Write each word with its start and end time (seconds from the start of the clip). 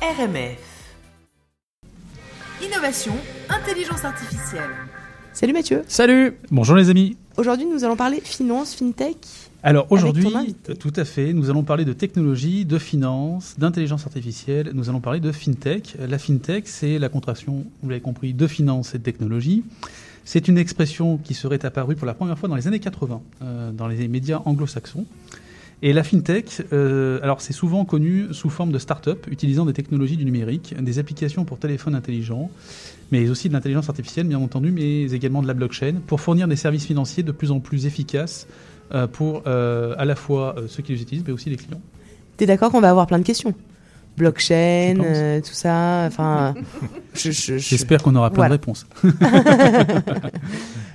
RMF. 0.00 0.94
Innovation, 2.64 3.14
intelligence 3.48 4.04
artificielle. 4.04 4.70
Salut 5.32 5.52
Mathieu. 5.52 5.82
Salut 5.88 6.38
Bonjour 6.52 6.76
les 6.76 6.88
amis 6.88 7.16
Aujourd'hui, 7.36 7.66
nous 7.66 7.82
allons 7.82 7.96
parler 7.96 8.20
finance, 8.22 8.76
fintech. 8.76 9.16
Alors 9.64 9.88
aujourd'hui, 9.90 10.54
tout 10.78 10.92
à 10.94 11.04
fait, 11.04 11.32
nous 11.32 11.50
allons 11.50 11.64
parler 11.64 11.84
de 11.84 11.92
technologie, 11.92 12.64
de 12.64 12.78
finance, 12.78 13.56
d'intelligence 13.58 14.06
artificielle, 14.06 14.70
nous 14.72 14.88
allons 14.88 15.00
parler 15.00 15.18
de 15.18 15.32
fintech. 15.32 15.96
La 15.98 16.18
fintech, 16.18 16.68
c'est 16.68 17.00
la 17.00 17.08
contraction, 17.08 17.64
vous 17.82 17.88
l'avez 17.88 18.00
compris, 18.00 18.34
de 18.34 18.46
finance 18.46 18.94
et 18.94 18.98
de 18.98 19.02
technologie. 19.02 19.64
C'est 20.24 20.46
une 20.46 20.58
expression 20.58 21.16
qui 21.16 21.34
serait 21.34 21.66
apparue 21.66 21.96
pour 21.96 22.06
la 22.06 22.14
première 22.14 22.38
fois 22.38 22.48
dans 22.48 22.54
les 22.56 22.68
années 22.68 22.78
80 22.78 23.20
euh, 23.42 23.72
dans 23.72 23.88
les 23.88 24.06
médias 24.06 24.42
anglo-saxons. 24.44 25.06
Et 25.80 25.92
la 25.92 26.02
fintech, 26.02 26.62
euh, 26.72 27.20
alors 27.22 27.40
c'est 27.40 27.52
souvent 27.52 27.84
connu 27.84 28.26
sous 28.32 28.50
forme 28.50 28.72
de 28.72 28.78
start-up 28.78 29.26
utilisant 29.30 29.64
des 29.64 29.72
technologies 29.72 30.16
du 30.16 30.24
numérique, 30.24 30.74
des 30.82 30.98
applications 30.98 31.44
pour 31.44 31.58
téléphone 31.60 31.94
intelligent, 31.94 32.50
mais 33.12 33.28
aussi 33.30 33.48
de 33.48 33.54
l'intelligence 33.54 33.88
artificielle 33.88 34.26
bien 34.26 34.38
entendu, 34.40 34.72
mais 34.72 35.02
également 35.12 35.40
de 35.40 35.46
la 35.46 35.54
blockchain, 35.54 35.94
pour 36.06 36.20
fournir 36.20 36.48
des 36.48 36.56
services 36.56 36.84
financiers 36.84 37.22
de 37.22 37.30
plus 37.30 37.52
en 37.52 37.60
plus 37.60 37.86
efficaces 37.86 38.48
euh, 38.92 39.06
pour 39.06 39.42
euh, 39.46 39.94
à 39.98 40.04
la 40.04 40.16
fois 40.16 40.56
ceux 40.66 40.82
qui 40.82 40.92
les 40.94 41.00
utilisent, 41.02 41.24
mais 41.24 41.32
aussi 41.32 41.48
les 41.48 41.56
clients. 41.56 41.80
T'es 42.36 42.46
d'accord 42.46 42.72
qu'on 42.72 42.80
va 42.80 42.90
avoir 42.90 43.06
plein 43.06 43.18
de 43.20 43.24
questions? 43.24 43.54
Blockchain, 44.16 44.96
euh, 44.98 45.40
tout 45.40 45.52
ça. 45.52 46.06
Enfin, 46.08 46.54
je, 47.14 47.30
je- 47.30 47.52
je- 47.52 47.58
J'espère 47.58 48.02
qu'on 48.02 48.16
aura 48.16 48.30
plein 48.30 48.48
Voilà. 48.48 48.56
de 48.56 48.60
réponses. 48.60 48.84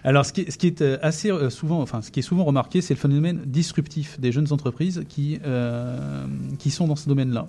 Alors, 0.06 0.26
ce 0.26 0.34
qui 0.34 0.42
est, 0.42 0.82
euh, 0.82 0.98
assez 1.02 1.32
euh, 1.32 1.50
souvent, 1.50 1.82
enfin, 1.82 2.02
ce 2.02 2.12
qui 2.12 2.20
est 2.20 2.24
souvent 2.24 2.44
remarqué, 2.44 2.82
c'est 2.82 2.94
le 2.94 3.00
phénomène 3.00 3.42
disruptif 3.46 4.20
des 4.20 4.34
jeunes 4.34 4.52
entreprises 4.52 5.04
qui, 5.08 5.40
euh, 5.46 6.26
qui 6.60 6.72
sont 6.72 6.88
dans 6.88 6.98
ce 6.98 7.08
domaine-là. 7.08 7.48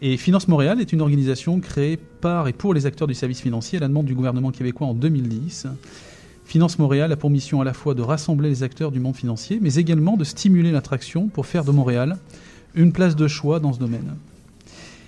Et 0.00 0.16
Finance 0.16 0.48
Montréal 0.48 0.80
est 0.80 0.92
une 0.92 1.02
organisation 1.02 1.60
créée 1.60 1.96
par 1.96 2.48
et 2.48 2.52
pour 2.52 2.72
les 2.74 2.86
acteurs 2.86 3.06
du 3.06 3.14
service 3.14 3.40
financier 3.40 3.76
à 3.76 3.82
la 3.82 3.88
demande 3.88 4.06
du 4.06 4.14
gouvernement 4.14 4.50
québécois 4.50 4.86
en 4.86 4.94
2010. 4.94 5.66
Finance 6.44 6.78
Montréal 6.78 7.12
a 7.12 7.16
pour 7.16 7.30
mission 7.30 7.60
à 7.60 7.64
la 7.64 7.72
fois 7.72 7.94
de 7.94 8.02
rassembler 8.02 8.48
les 8.48 8.62
acteurs 8.62 8.90
du 8.90 8.98
monde 8.98 9.14
financier, 9.14 9.58
mais 9.60 9.74
également 9.74 10.16
de 10.16 10.24
stimuler 10.24 10.72
l'attraction 10.72 11.28
pour 11.28 11.46
faire 11.46 11.64
de 11.64 11.70
Montréal 11.70 12.16
une 12.74 12.92
place 12.92 13.14
de 13.14 13.28
choix 13.28 13.60
dans 13.60 13.72
ce 13.72 13.78
domaine. 13.78 14.16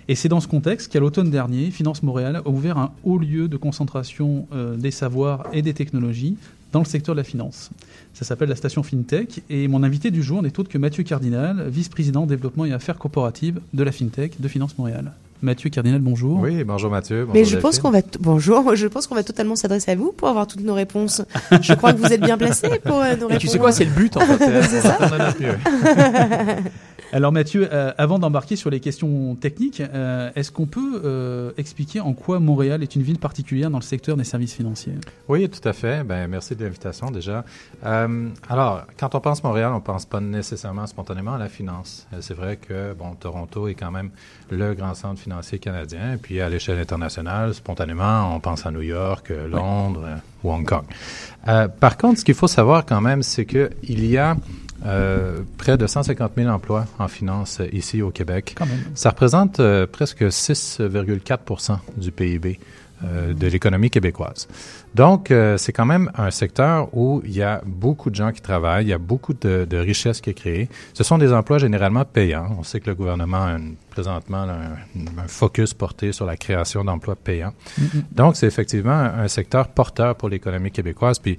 Et 0.09 0.15
c'est 0.15 0.29
dans 0.29 0.41
ce 0.41 0.49
contexte 0.49 0.93
qu'à 0.93 1.01
l'automne 1.01 1.31
dernier, 1.31 1.71
Finance 1.71 2.03
Montréal 2.03 2.37
a 2.45 2.49
ouvert 2.49 2.77
un 2.79 2.93
haut 3.05 3.19
lieu 3.19 3.49
de 3.49 3.57
concentration 3.57 4.47
euh, 4.53 4.77
des 4.77 4.91
savoirs 4.91 5.47
et 5.53 5.63
des 5.63 5.73
technologies 5.75 6.37
dans 6.73 6.81
le 6.81 6.85
secteur 6.87 7.15
de 7.15 7.21
la 7.21 7.25
finance. 7.25 7.71
Ça 8.13 8.25
s'appelle 8.25 8.49
la 8.49 8.57
station 8.57 8.83
FinTech 8.83 9.43
et 9.49 9.69
mon 9.69 9.83
invité 9.83 10.11
du 10.11 10.23
jour 10.23 10.43
n'est 10.43 10.59
autre 10.59 10.69
que 10.69 10.77
Mathieu 10.79 11.05
Cardinal, 11.05 11.67
vice-président 11.69 12.27
développement 12.27 12.65
et 12.65 12.73
affaires 12.73 12.99
corporatives 12.99 13.61
de 13.73 13.83
la 13.85 13.93
FinTech 13.93 14.41
de 14.41 14.49
Finance 14.49 14.77
Montréal. 14.77 15.13
Mathieu 15.43 15.69
Cardinal, 15.71 16.01
bonjour. 16.01 16.41
Oui, 16.41 16.65
bonjour 16.65 16.91
Mathieu. 16.91 17.27
Mais 17.33 17.41
bonjour 17.43 17.47
je 17.47 17.59
pense 17.59 17.79
qu'on 17.79 17.91
va 17.91 18.03
t- 18.03 18.19
bonjour, 18.21 18.75
je 18.77 18.87
pense 18.87 19.07
qu'on 19.07 19.15
va 19.15 19.23
totalement 19.23 19.57
s'adresser 19.57 19.91
à 19.93 19.97
vous 19.97 20.11
pour 20.13 20.29
avoir 20.29 20.47
toutes 20.47 20.63
nos 20.65 20.75
réponses. 20.75 21.23
Je 21.61 21.75
crois 21.75 21.93
que 21.93 21.99
vous 21.99 22.13
êtes 22.13 22.21
bien 22.23 22.39
placé 22.39 22.69
pour 22.85 22.97
euh, 22.97 23.05
nous 23.05 23.29
répondre. 23.29 23.33
Et 23.35 23.39
tu 23.39 23.47
sais 23.49 23.59
quoi, 23.59 23.71
c'est 23.73 23.85
le 23.85 23.91
but 23.93 24.17
en 24.17 24.21
fait. 24.27 24.63
C'est 24.63 24.81
ça. 24.81 24.99
Alors 27.15 27.31
Mathieu, 27.31 27.69
euh, 27.73 27.93
avant 27.97 28.19
d'embarquer 28.19 28.57
sur 28.57 28.71
les 28.71 28.81
questions 28.81 29.37
techniques, 29.37 29.81
euh, 29.81 30.33
est-ce 30.35 30.51
qu'on 30.51 30.67
peut 30.67 31.01
euh, 31.05 31.53
expliquer 31.57 32.01
en 32.01 32.13
quoi 32.13 32.41
Montréal 32.41 32.83
est 32.83 32.97
une 32.97 33.03
ville 33.03 33.21
particulière 33.21 33.71
dans 33.71 33.79
le 33.79 33.85
secteur 33.85 34.17
des 34.17 34.25
services 34.25 34.53
financiers? 34.53 34.95
Oui, 35.29 35.49
tout 35.49 35.61
à 35.69 35.73
fait. 35.73 36.03
Ben, 36.03 36.27
merci 36.27 36.57
de 36.57 36.65
l'invitation 36.65 37.13
déjà. 37.13 37.45
Alors, 37.85 38.83
quand 38.99 39.15
on 39.15 39.21
pense 39.21 39.45
Montréal, 39.45 39.71
on 39.73 39.81
pense 39.81 40.07
pas 40.07 40.19
nécessairement 40.19 40.89
spontanément 40.89 41.35
à 41.35 41.39
la 41.39 41.49
finance. 41.49 42.09
C'est 42.19 42.35
vrai 42.35 42.57
que 42.57 42.95
bon, 42.95 43.15
Toronto 43.15 43.69
est 43.69 43.75
quand 43.75 43.93
même 43.93 44.11
le 44.51 44.75
grand 44.75 44.95
centre 44.95 45.21
financier 45.21 45.61
canadien. 45.61 46.19
Puis 46.21 46.41
à 46.41 46.49
l'échelle 46.49 46.81
internationale, 46.81 47.55
spontanément, 47.55 48.35
on 48.35 48.41
pense 48.41 48.67
à 48.67 48.73
New 48.73 48.83
York, 48.83 49.33
Londres 49.49 50.19
ou 50.43 50.51
Hong 50.51 50.67
Kong. 50.67 50.83
Par 51.79 51.97
contre, 51.97 52.19
ce 52.19 52.25
qu'il 52.25 52.35
faut 52.35 52.49
savoir 52.49 52.85
quand 52.85 53.01
même, 53.01 53.23
c'est 53.23 53.45
que 53.45 53.71
il 53.85 54.05
y 54.05 54.19
a 54.19 54.37
euh, 54.87 55.41
près 55.57 55.79
de 55.79 55.87
150 55.87 56.33
000 56.37 56.49
emplois 56.49 56.87
en 56.99 57.09
finance 57.09 57.61
euh, 57.61 57.69
ici 57.73 58.03
au 58.03 58.11
Québec. 58.11 58.55
Ça 58.95 59.11
représente 59.11 59.61
euh, 59.61 59.87
presque 59.87 60.23
6,4% 60.23 61.79
du 61.97 62.13
PIB 62.13 62.59
de 63.03 63.49
l'économie 63.49 63.91
québécoise. 63.91 64.49
Donc, 64.95 65.31
euh, 65.31 65.57
c'est 65.57 65.73
quand 65.73 65.87
même 65.87 66.11
un 66.17 66.31
secteur 66.31 66.89
où 66.97 67.21
il 67.25 67.33
y 67.35 67.43
a 67.43 67.61
beaucoup 67.67 68.11
de 68.11 68.15
gens 68.15 68.31
qui 68.33 68.41
travaillent, 68.41 68.85
il 68.85 68.89
y 68.91 68.93
a 68.93 68.99
beaucoup 68.99 69.35
de, 69.35 69.67
de 69.69 69.77
richesses 69.77 70.21
qui 70.21 70.31
est 70.31 70.35
créée. 70.35 70.69
Ce 70.93 71.03
sont 71.03 71.19
des 71.19 71.33
emplois 71.33 71.59
généralement 71.59 72.05
payants. 72.05 72.47
On 72.59 72.63
sait 72.63 72.81
que 72.81 72.89
le 72.89 72.95
gouvernement 72.95 73.43
a 73.45 73.51
une- 73.59 73.75
présentement 73.91 74.39
un, 74.43 75.23
un 75.23 75.29
focus 75.29 75.73
porté 75.73 76.11
sur 76.11 76.27
la 76.27 76.37
création 76.37 76.83
d'emplois 76.85 77.15
payants. 77.15 77.53
Donc, 78.11 78.35
c'est 78.35 78.49
effectivement 78.49 78.91
un, 78.93 79.29
secteur 79.29 79.69
porteur 79.69 80.17
pour 80.17 80.29
l'économie 80.29 80.73
québécoise. 80.73 81.21
Puis, 81.21 81.39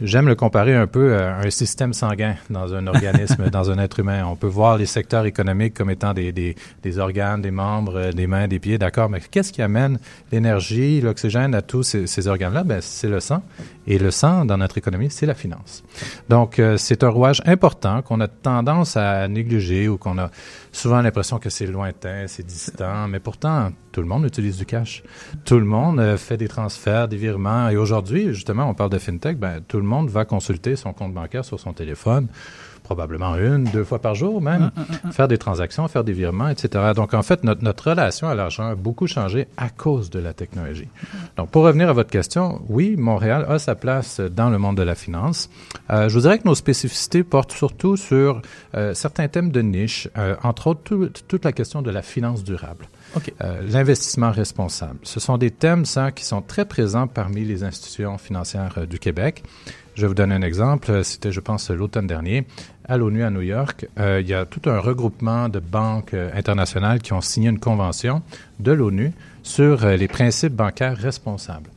j'aime 0.00 0.28
le 0.28 0.36
comparer 0.36 0.76
un 0.76 0.86
peu 0.86 1.16
à 1.16 1.38
un 1.38 1.50
système 1.50 1.92
sanguin 1.92 2.36
dans 2.48 2.72
un 2.74 2.86
organisme, 2.86 3.50
dans 3.50 3.72
un 3.72 3.78
être 3.78 3.98
humain. 3.98 4.24
On 4.24 4.36
peut 4.36 4.46
voir 4.46 4.78
les 4.78 4.86
secteurs 4.86 5.26
économiques 5.26 5.74
comme 5.74 5.90
étant 5.90 6.14
des, 6.14 6.30
des, 6.30 6.54
des 6.84 6.98
organes, 7.00 7.42
des 7.42 7.50
membres, 7.50 8.12
des 8.12 8.28
mains, 8.28 8.46
des 8.46 8.60
pieds, 8.60 8.78
d'accord, 8.78 9.10
mais 9.10 9.20
qu'est-ce 9.28 9.52
qui 9.52 9.62
amène 9.62 9.98
l'énergie, 10.30 11.00
l'oxygène 11.00 11.56
à 11.56 11.62
tous 11.62 11.82
ces, 11.82 12.06
ces 12.06 12.28
organes-là? 12.28 12.62
Ben, 12.62 12.80
c'est 12.96 13.08
le 13.08 13.20
sang. 13.20 13.42
Et 13.86 13.98
le 13.98 14.10
sang, 14.10 14.44
dans 14.44 14.56
notre 14.56 14.78
économie, 14.78 15.10
c'est 15.10 15.26
la 15.26 15.34
finance. 15.34 15.84
Donc, 16.28 16.58
euh, 16.58 16.76
c'est 16.76 17.04
un 17.04 17.08
rouage 17.08 17.42
important 17.46 18.02
qu'on 18.02 18.20
a 18.20 18.28
tendance 18.28 18.96
à 18.96 19.28
négliger 19.28 19.88
ou 19.88 19.98
qu'on 19.98 20.18
a 20.18 20.30
souvent 20.76 21.00
l'impression 21.00 21.38
que 21.38 21.50
c'est 21.50 21.66
lointain, 21.66 22.26
c'est 22.26 22.46
distant, 22.46 23.08
mais 23.08 23.20
pourtant, 23.20 23.70
tout 23.92 24.02
le 24.02 24.06
monde 24.06 24.24
utilise 24.24 24.58
du 24.58 24.66
cash. 24.66 25.02
Tout 25.44 25.58
le 25.58 25.64
monde 25.64 25.98
euh, 26.00 26.16
fait 26.16 26.36
des 26.36 26.48
transferts, 26.48 27.08
des 27.08 27.16
virements. 27.16 27.68
Et 27.70 27.76
aujourd'hui, 27.76 28.34
justement, 28.34 28.68
on 28.68 28.74
parle 28.74 28.90
de 28.90 28.98
FinTech, 28.98 29.38
ben, 29.38 29.60
tout 29.66 29.78
le 29.78 29.84
monde 29.84 30.10
va 30.10 30.24
consulter 30.24 30.76
son 30.76 30.92
compte 30.92 31.14
bancaire 31.14 31.44
sur 31.44 31.58
son 31.58 31.72
téléphone, 31.72 32.28
probablement 32.86 33.36
une, 33.36 33.64
deux 33.64 33.82
fois 33.82 33.98
par 33.98 34.14
jour 34.14 34.40
même, 34.40 34.70
faire 35.10 35.26
des 35.26 35.38
transactions, 35.38 35.88
faire 35.88 36.04
des 36.04 36.12
virements, 36.12 36.48
etc. 36.48 36.92
Donc, 36.94 37.14
en 37.14 37.22
fait, 37.22 37.42
notre, 37.42 37.64
notre 37.64 37.90
relation 37.90 38.28
à 38.28 38.34
l'argent 38.34 38.68
a 38.68 38.74
beaucoup 38.76 39.08
changé 39.08 39.48
à 39.56 39.70
cause 39.70 40.08
de 40.08 40.20
la 40.20 40.32
technologie. 40.34 40.88
Donc, 41.36 41.50
pour 41.50 41.64
revenir 41.64 41.88
à 41.88 41.92
votre 41.92 42.10
question, 42.10 42.62
oui, 42.68 42.94
Montréal 42.96 43.44
a 43.48 43.58
sa 43.58 43.74
place 43.74 44.20
dans 44.20 44.50
le 44.50 44.58
monde 44.58 44.76
de 44.76 44.84
la 44.84 44.94
finance. 44.94 45.50
Euh, 45.90 46.08
je 46.08 46.14
vous 46.14 46.20
dirais 46.20 46.38
que 46.38 46.46
nos 46.46 46.54
spécificités 46.54 47.24
portent 47.24 47.52
surtout 47.52 47.96
sur 47.96 48.40
euh, 48.74 48.94
certains 48.94 49.26
thèmes 49.26 49.50
de 49.50 49.62
niche, 49.62 50.08
euh, 50.16 50.36
entre 50.44 50.65
autres 50.66 50.82
tout- 50.84 51.10
toute 51.28 51.44
la 51.44 51.52
question 51.52 51.82
de 51.82 51.90
la 51.90 52.02
finance 52.02 52.44
durable. 52.44 52.86
Euh, 53.42 53.60
L'investissement 53.68 54.30
responsable. 54.30 54.98
Ce 55.02 55.20
sont 55.20 55.38
des 55.38 55.50
thèmes, 55.50 55.84
ça, 55.86 56.10
qui 56.12 56.24
sont 56.24 56.42
très 56.42 56.64
présents 56.66 57.06
parmi 57.06 57.44
les 57.44 57.64
institutions 57.64 58.18
financières 58.18 58.74
euh, 58.78 58.86
du 58.86 58.98
Québec. 58.98 59.42
Je 59.94 60.06
vous 60.06 60.14
donner 60.14 60.34
un 60.34 60.42
exemple. 60.42 60.90
Euh, 60.90 61.02
C'était, 61.02 61.32
je 61.32 61.40
pense, 61.40 61.70
l'automne 61.70 62.06
dernier, 62.06 62.46
à 62.86 62.96
l'ONU 62.98 63.22
à 63.22 63.30
New 63.30 63.40
York. 63.40 63.86
euh, 63.98 64.20
il 64.20 64.28
y 64.28 64.34
a 64.34 64.44
tout 64.44 64.68
un 64.68 64.78
regroupement 64.78 65.48
de 65.48 65.58
banques 65.60 66.12
euh, 66.14 66.30
internationales 66.34 67.00
qui 67.00 67.12
ont 67.14 67.22
signé 67.22 67.48
une 67.48 67.58
convention 67.60 68.22
de 68.60 68.72
l'ONU 68.72 69.12
sur 69.42 69.84
euh, 69.84 69.96
les 69.96 70.08
principes 70.08 70.52
bancaires 70.54 70.96
responsables. 70.98 71.70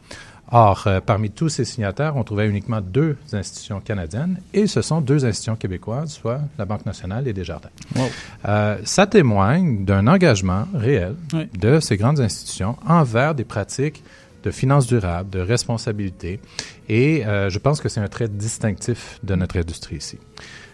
Or, 0.52 0.84
euh, 0.88 1.00
parmi 1.00 1.30
tous 1.30 1.50
ces 1.50 1.66
signataires, 1.66 2.16
on 2.16 2.24
trouvait 2.24 2.48
uniquement 2.48 2.82
deux 2.82 3.18
institutions 3.34 3.80
canadiennes 3.82 4.40
et 4.54 4.66
ce 4.68 4.82
sont 4.82 5.00
deux 5.00 5.24
institutions 5.26 5.56
québécoises, 5.56 6.12
soit 6.14 6.42
la 6.58 6.66
Banque 6.66 6.86
nationale 6.86 7.28
et 7.28 7.34
Desjardins. 7.34 7.70
Wow. 7.96 8.06
Euh, 8.48 8.78
ça 8.84 9.06
témoigne 9.06 9.86
d'un 9.86 10.08
engagement 10.08 10.66
réel 10.74 11.16
Oui. 11.34 11.48
de 11.60 11.80
ces 11.80 11.98
grandes 11.98 12.20
institutions 12.20 12.78
envers 12.88 13.36
des 13.36 13.44
pratiques 13.44 14.04
de 14.44 14.52
finances 14.52 14.88
durables, 14.88 15.30
de 15.30 15.40
responsabilité. 15.42 16.40
Et 16.88 17.26
euh, 17.26 17.50
je 17.50 17.60
pense 17.60 17.82
que 17.82 17.90
c'est 17.90 18.00
un 18.00 18.08
trait 18.08 18.28
distinctif 18.30 19.20
de 19.22 19.36
notre 19.36 19.58
industrie 19.60 19.98
ici. 19.98 20.18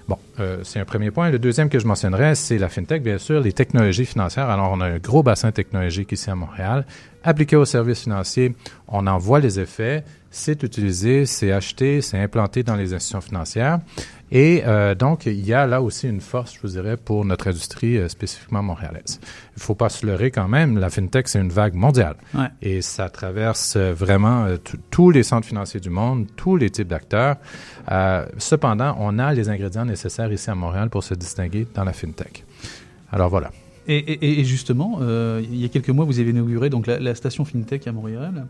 Bon, 0.07 0.17
euh, 0.39 0.59
c'est 0.63 0.79
un 0.79 0.85
premier 0.85 1.09
point. 1.09 1.31
Le 1.31 1.39
deuxième 1.39 1.69
que 1.69 1.79
je 1.79 1.87
mentionnerais, 1.87 2.35
c'est 2.35 2.57
la 2.57 2.69
FinTech, 2.69 3.01
bien 3.01 3.17
sûr, 3.17 3.41
les 3.41 3.53
technologies 3.53 4.05
financières. 4.05 4.49
Alors, 4.49 4.71
on 4.71 4.79
a 4.79 4.85
un 4.85 4.97
gros 4.99 5.23
bassin 5.23 5.51
technologique 5.51 6.11
ici 6.11 6.29
à 6.29 6.35
Montréal. 6.35 6.85
Appliqué 7.23 7.55
aux 7.55 7.65
services 7.65 8.03
financiers, 8.03 8.55
on 8.87 9.07
en 9.07 9.17
voit 9.17 9.39
les 9.39 9.59
effets. 9.59 10.03
C'est 10.29 10.61
utilisé, 10.61 11.25
c'est 11.25 11.51
acheté, 11.51 12.01
c'est 12.01 12.19
implanté 12.19 12.61
dans 12.61 12.75
les 12.75 12.93
institutions 12.93 13.21
financières. 13.21 13.79
Et 14.31 14.63
euh, 14.65 14.95
donc, 14.95 15.27
il 15.27 15.45
y 15.45 15.53
a 15.53 15.67
là 15.67 15.81
aussi 15.83 16.07
une 16.09 16.19
force, 16.19 16.55
je 16.55 16.59
vous 16.61 16.69
dirais, 16.73 16.97
pour 16.97 17.23
notre 17.25 17.47
industrie 17.47 17.97
euh, 17.97 18.09
spécifiquement 18.09 18.63
montréalaise. 18.63 19.19
Il 19.21 19.59
ne 19.59 19.61
faut 19.61 19.75
pas 19.75 19.89
se 19.89 20.05
leurrer 20.05 20.31
quand 20.31 20.47
même, 20.47 20.77
la 20.79 20.89
FinTech, 20.89 21.27
c'est 21.27 21.39
une 21.39 21.51
vague 21.51 21.75
mondiale. 21.75 22.15
Ouais. 22.33 22.47
Et 22.61 22.81
ça 22.81 23.09
traverse 23.09 23.75
euh, 23.77 23.93
vraiment 23.93 24.47
tous 24.89 25.11
les 25.11 25.21
centres 25.23 25.47
financiers 25.47 25.79
du 25.79 25.91
monde, 25.91 26.25
tous 26.35 26.57
les 26.57 26.69
types 26.71 26.87
d'acteurs. 26.87 27.35
Cependant, 28.39 28.95
on 28.99 29.19
a 29.19 29.33
les 29.33 29.47
ingrédients 29.49 29.85
nécessaires 29.85 30.31
ici 30.33 30.49
à 30.49 30.55
Montréal 30.55 30.89
pour 30.89 31.03
se 31.03 31.13
distinguer 31.13 31.67
dans 31.73 31.83
la 31.83 31.93
FinTech. 31.93 32.43
Alors 33.11 33.29
voilà. 33.29 33.51
Et, 33.87 33.97
et- 33.97 34.39
et 34.39 34.43
justement, 34.43 34.99
il 35.39 35.55
y 35.55 35.65
a 35.65 35.69
quelques 35.69 35.89
mois, 35.89 36.05
vous 36.05 36.19
avez 36.19 36.31
inauguré 36.31 36.69
donc 36.71 36.87
la, 36.87 36.99
la 36.99 37.13
station 37.13 37.45
FinTech 37.45 37.85
à 37.87 37.91
Montréal. 37.91 38.47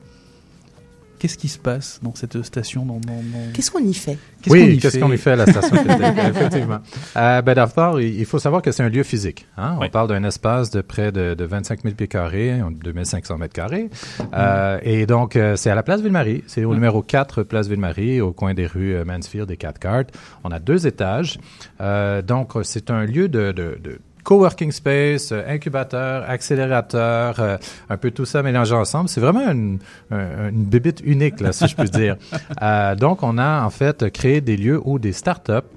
Qu'est-ce 1.20 1.38
qui 1.38 1.48
se 1.48 1.58
passe 1.58 2.00
dans 2.04 2.14
cette 2.16 2.42
station 2.44 2.86
dans, 2.86 2.96
dans- 3.00 3.14
dans- 3.14 3.52
Qu'est-ce 3.54 3.72
qu'on 3.72 3.80
y 3.84 3.94
fait? 3.94 4.18
Qu'est-ce 4.42 4.56
qu'on 4.56 4.62
oui, 4.62 4.76
y 4.76 4.80
qu'est-ce 4.80 4.98
fait? 4.98 5.00
qu'on 5.02 5.12
y 5.14 5.18
fait 5.18 5.32
à 5.32 5.36
la 5.38 5.46
station 5.48 5.76
effectivement. 6.30 6.80
Euh, 7.18 7.42
ben, 7.42 7.54
d'abord, 7.54 8.02
il 8.02 8.26
faut 8.26 8.40
savoir 8.40 8.62
que 8.62 8.72
c'est 8.72 8.84
un 8.84 8.90
lieu 8.90 9.04
physique. 9.04 9.48
Hein? 9.58 9.78
Oui. 9.80 9.88
On 9.88 9.90
parle 9.90 10.10
d'un 10.10 10.24
espace 10.24 10.70
de 10.72 10.82
près 10.82 11.12
de, 11.12 11.34
de 11.34 11.46
25 11.46 11.84
000 11.84 11.96
pieds 11.96 12.08
carrés, 12.08 12.60
2500 12.84 13.38
mètres 13.38 13.54
carrés. 13.54 13.90
Euh, 14.34 14.80
et 14.84 15.06
donc, 15.06 15.36
euh, 15.36 15.56
c'est 15.56 15.70
à 15.70 15.76
la 15.76 15.84
place 15.84 16.02
Ville-Marie. 16.02 16.44
C'est 16.48 16.64
au 16.66 16.70
Ouais. 16.70 16.76
numéro 16.76 17.02
4, 17.02 17.44
place 17.44 17.68
Ville-Marie, 17.68 18.22
au 18.22 18.32
coin 18.34 18.54
des 18.54 18.68
rues 18.68 18.96
Mansfield 19.06 19.50
et 19.52 19.58
Cathcart. 19.58 20.04
On 20.44 20.50
a 20.52 20.60
deux 20.60 20.86
étages. 20.88 21.40
Euh, 21.82 22.22
donc, 22.22 22.52
c'est 22.64 22.92
un 22.92 23.06
lieu 23.06 23.30
de... 23.30 23.52
de, 23.52 23.80
de 23.84 24.00
coworking 24.26 24.72
space, 24.74 25.32
euh, 25.32 25.44
incubateur, 25.48 26.30
accélérateur, 26.30 27.40
euh, 27.40 27.58
un 27.90 27.96
peu 27.98 28.12
tout 28.12 28.26
ça 28.26 28.44
mélangé 28.44 28.74
ensemble. 28.76 29.08
C'est 29.08 29.22
vraiment 29.22 29.50
une, 29.50 29.80
un- 30.12 30.50
une 30.50 30.66
bébite 30.66 31.02
unique, 31.06 31.40
là, 31.40 31.54
si 31.54 31.68
je 31.68 31.76
puis 31.76 31.90
dire. 31.90 32.18
Euh, 32.62 32.96
donc, 32.96 33.22
on 33.24 33.38
a 33.38 33.64
en 33.64 33.70
fait 33.70 34.10
créé 34.12 34.42
des 34.42 34.58
lieux 34.58 34.82
où 34.84 34.98
des 35.00 35.14
startups 35.14 35.68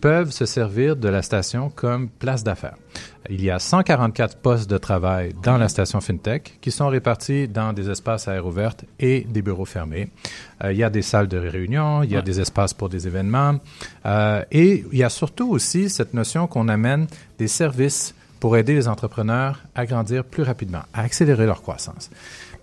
peuvent 0.00 0.30
se 0.30 0.46
servir 0.46 0.96
de 0.96 1.08
la 1.08 1.22
station 1.22 1.70
comme 1.70 2.08
place 2.08 2.44
d'affaires. 2.44 2.76
Il 3.30 3.42
y 3.42 3.50
a 3.50 3.58
144 3.58 4.36
postes 4.38 4.70
de 4.70 4.78
travail 4.78 5.34
dans 5.42 5.58
la 5.58 5.68
station 5.68 6.00
FinTech 6.00 6.58
qui 6.60 6.70
sont 6.70 6.88
répartis 6.88 7.46
dans 7.48 7.72
des 7.72 7.90
espaces 7.90 8.26
à 8.28 8.34
air 8.34 8.46
ouverte 8.46 8.84
et 9.00 9.20
des 9.28 9.42
bureaux 9.42 9.64
fermés. 9.66 10.08
Euh, 10.64 10.72
il 10.72 10.78
y 10.78 10.84
a 10.84 10.90
des 10.90 11.02
salles 11.02 11.28
de 11.28 11.36
réunion, 11.38 12.02
il 12.02 12.10
y 12.10 12.14
a 12.14 12.18
Ouais. 12.18 12.24
des 12.24 12.40
espaces 12.40 12.72
pour 12.74 12.88
des 12.88 13.06
événements 13.06 13.58
euh, 14.06 14.42
et 14.50 14.84
il 14.92 14.98
y 14.98 15.04
a 15.04 15.10
surtout 15.10 15.50
aussi 15.50 15.90
cette 15.90 16.14
notion 16.14 16.46
qu'on 16.46 16.68
amène 16.68 17.06
des 17.38 17.48
services 17.48 18.14
pour 18.40 18.56
aider 18.56 18.74
les 18.74 18.88
entrepreneurs 18.88 19.60
à 19.74 19.84
grandir 19.84 20.24
plus 20.24 20.44
rapidement, 20.44 20.82
à 20.94 21.02
accélérer 21.02 21.44
leur 21.46 21.60
croissance. 21.60 22.08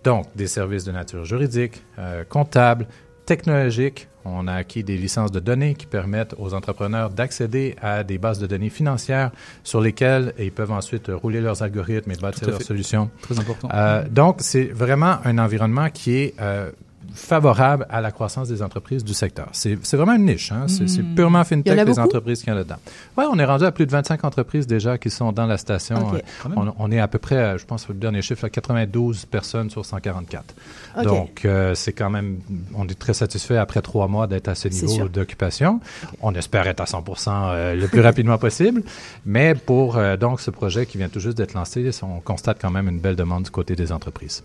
Donc, 0.06 0.28
des 0.36 0.48
services 0.48 0.84
de 0.86 0.92
nature 0.92 1.26
juridique, 1.26 1.82
euh, 2.00 2.24
comptable, 2.24 2.88
technologique. 3.26 4.08
On 4.28 4.48
a 4.48 4.54
acquis 4.54 4.84
des 4.84 4.98
licences 4.98 5.32
de 5.32 5.40
données 5.40 5.76
qui 5.76 5.86
permettent 5.86 6.34
aux 6.40 6.54
entrepreneurs 6.56 7.12
d'accéder 7.12 7.76
à 7.82 8.04
des 8.04 8.18
bases 8.18 8.40
de 8.40 8.48
données 8.48 8.72
financières 8.72 9.32
sur 9.64 9.82
lesquelles 9.82 10.34
ils 10.40 10.52
peuvent 10.52 10.72
ensuite 10.72 11.12
rouler 11.14 11.42
leurs 11.42 11.62
algorithmes 11.62 12.12
et 12.12 12.16
bâtir 12.16 12.50
leurs 12.50 12.62
solutions. 12.62 13.12
Très 13.22 13.40
important. 13.40 13.70
Euh, 13.72 14.04
donc, 14.10 14.38
c'est 14.40 14.66
vraiment 14.66 15.18
un 15.26 15.38
environnement 15.38 15.90
qui 15.90 16.16
est 16.16 16.34
euh, 16.42 16.72
favorable 17.14 17.86
à 17.90 18.02
la 18.02 18.12
croissance 18.12 18.48
des 18.48 18.62
entreprises 18.62 19.04
du 19.04 19.14
secteur. 19.14 19.50
C'est 19.52 19.76
vraiment 19.94 20.14
une 20.14 20.26
niche. 20.26 20.52
Hein? 20.52 20.66
C'est 20.68 20.88
c'est 20.88 21.02
Mm. 21.04 21.16
purement 21.16 21.40
y 21.40 21.42
en 21.42 21.46
FinTech, 21.46 21.80
a 21.80 21.84
les 21.84 22.00
entreprises 22.00 22.40
qui 22.40 22.46
sont 22.46 22.56
là-dedans. 22.56 22.76
Oui, 23.18 23.26
on 23.32 23.38
est 23.40 23.46
rendu 23.46 23.66
à 23.66 23.72
plus 23.72 23.86
de 23.86 23.92
25 23.92 24.24
entreprises 24.24 24.68
déjà 24.68 24.98
qui 24.98 25.10
sont 25.10 25.32
dans 25.32 25.46
la 25.46 25.58
station. 25.58 26.12
On, 26.56 26.74
on 26.78 26.92
est 26.92 27.00
à 27.00 27.08
peu 27.08 27.20
près, 27.20 27.58
je 27.58 27.66
pense, 27.66 27.88
le 27.88 27.96
dernier 27.96 28.22
chiffre, 28.22 28.46
à 28.46 28.50
92 28.50 29.26
personnes 29.26 29.70
sur 29.70 29.86
144. 29.86 30.54
Ok. 30.98 31.04
Donc, 31.04 31.46
euh, 31.46 31.76
c'est 31.76 31.94
quand 31.94 32.10
même, 32.10 32.40
on 32.76 32.88
est 32.88 32.98
très 33.00 33.14
satisfait 33.14 33.58
après 33.58 33.82
trois 33.82 34.08
mois 34.08 34.28
d'être 34.28 34.48
à 34.48 34.56
ce 34.56 34.68
niveau 34.68 35.08
d'occupation. 35.08 35.80
On 36.22 36.34
espère 36.34 36.68
être 36.68 36.82
à 36.82 36.86
100 36.86 37.04
euh, 37.30 37.76
le 37.76 37.88
plus 37.88 38.02
rapidement 38.02 38.38
possible. 38.38 38.84
Mais 39.26 39.56
pour 39.56 39.98
euh, 39.98 40.18
donc 40.18 40.42
ce 40.42 40.52
projet 40.52 40.86
qui 40.86 40.98
vient 40.98 41.10
tout 41.10 41.20
juste 41.20 41.38
d'être 41.38 41.54
lancé, 41.54 41.90
on 42.04 42.20
constate 42.20 42.58
quand 42.62 42.72
même 42.72 42.88
une 42.90 43.00
belle 43.00 43.16
demande 43.16 43.44
du 43.44 43.52
côté 43.52 43.76
des 43.76 43.92
entreprises. 43.92 44.44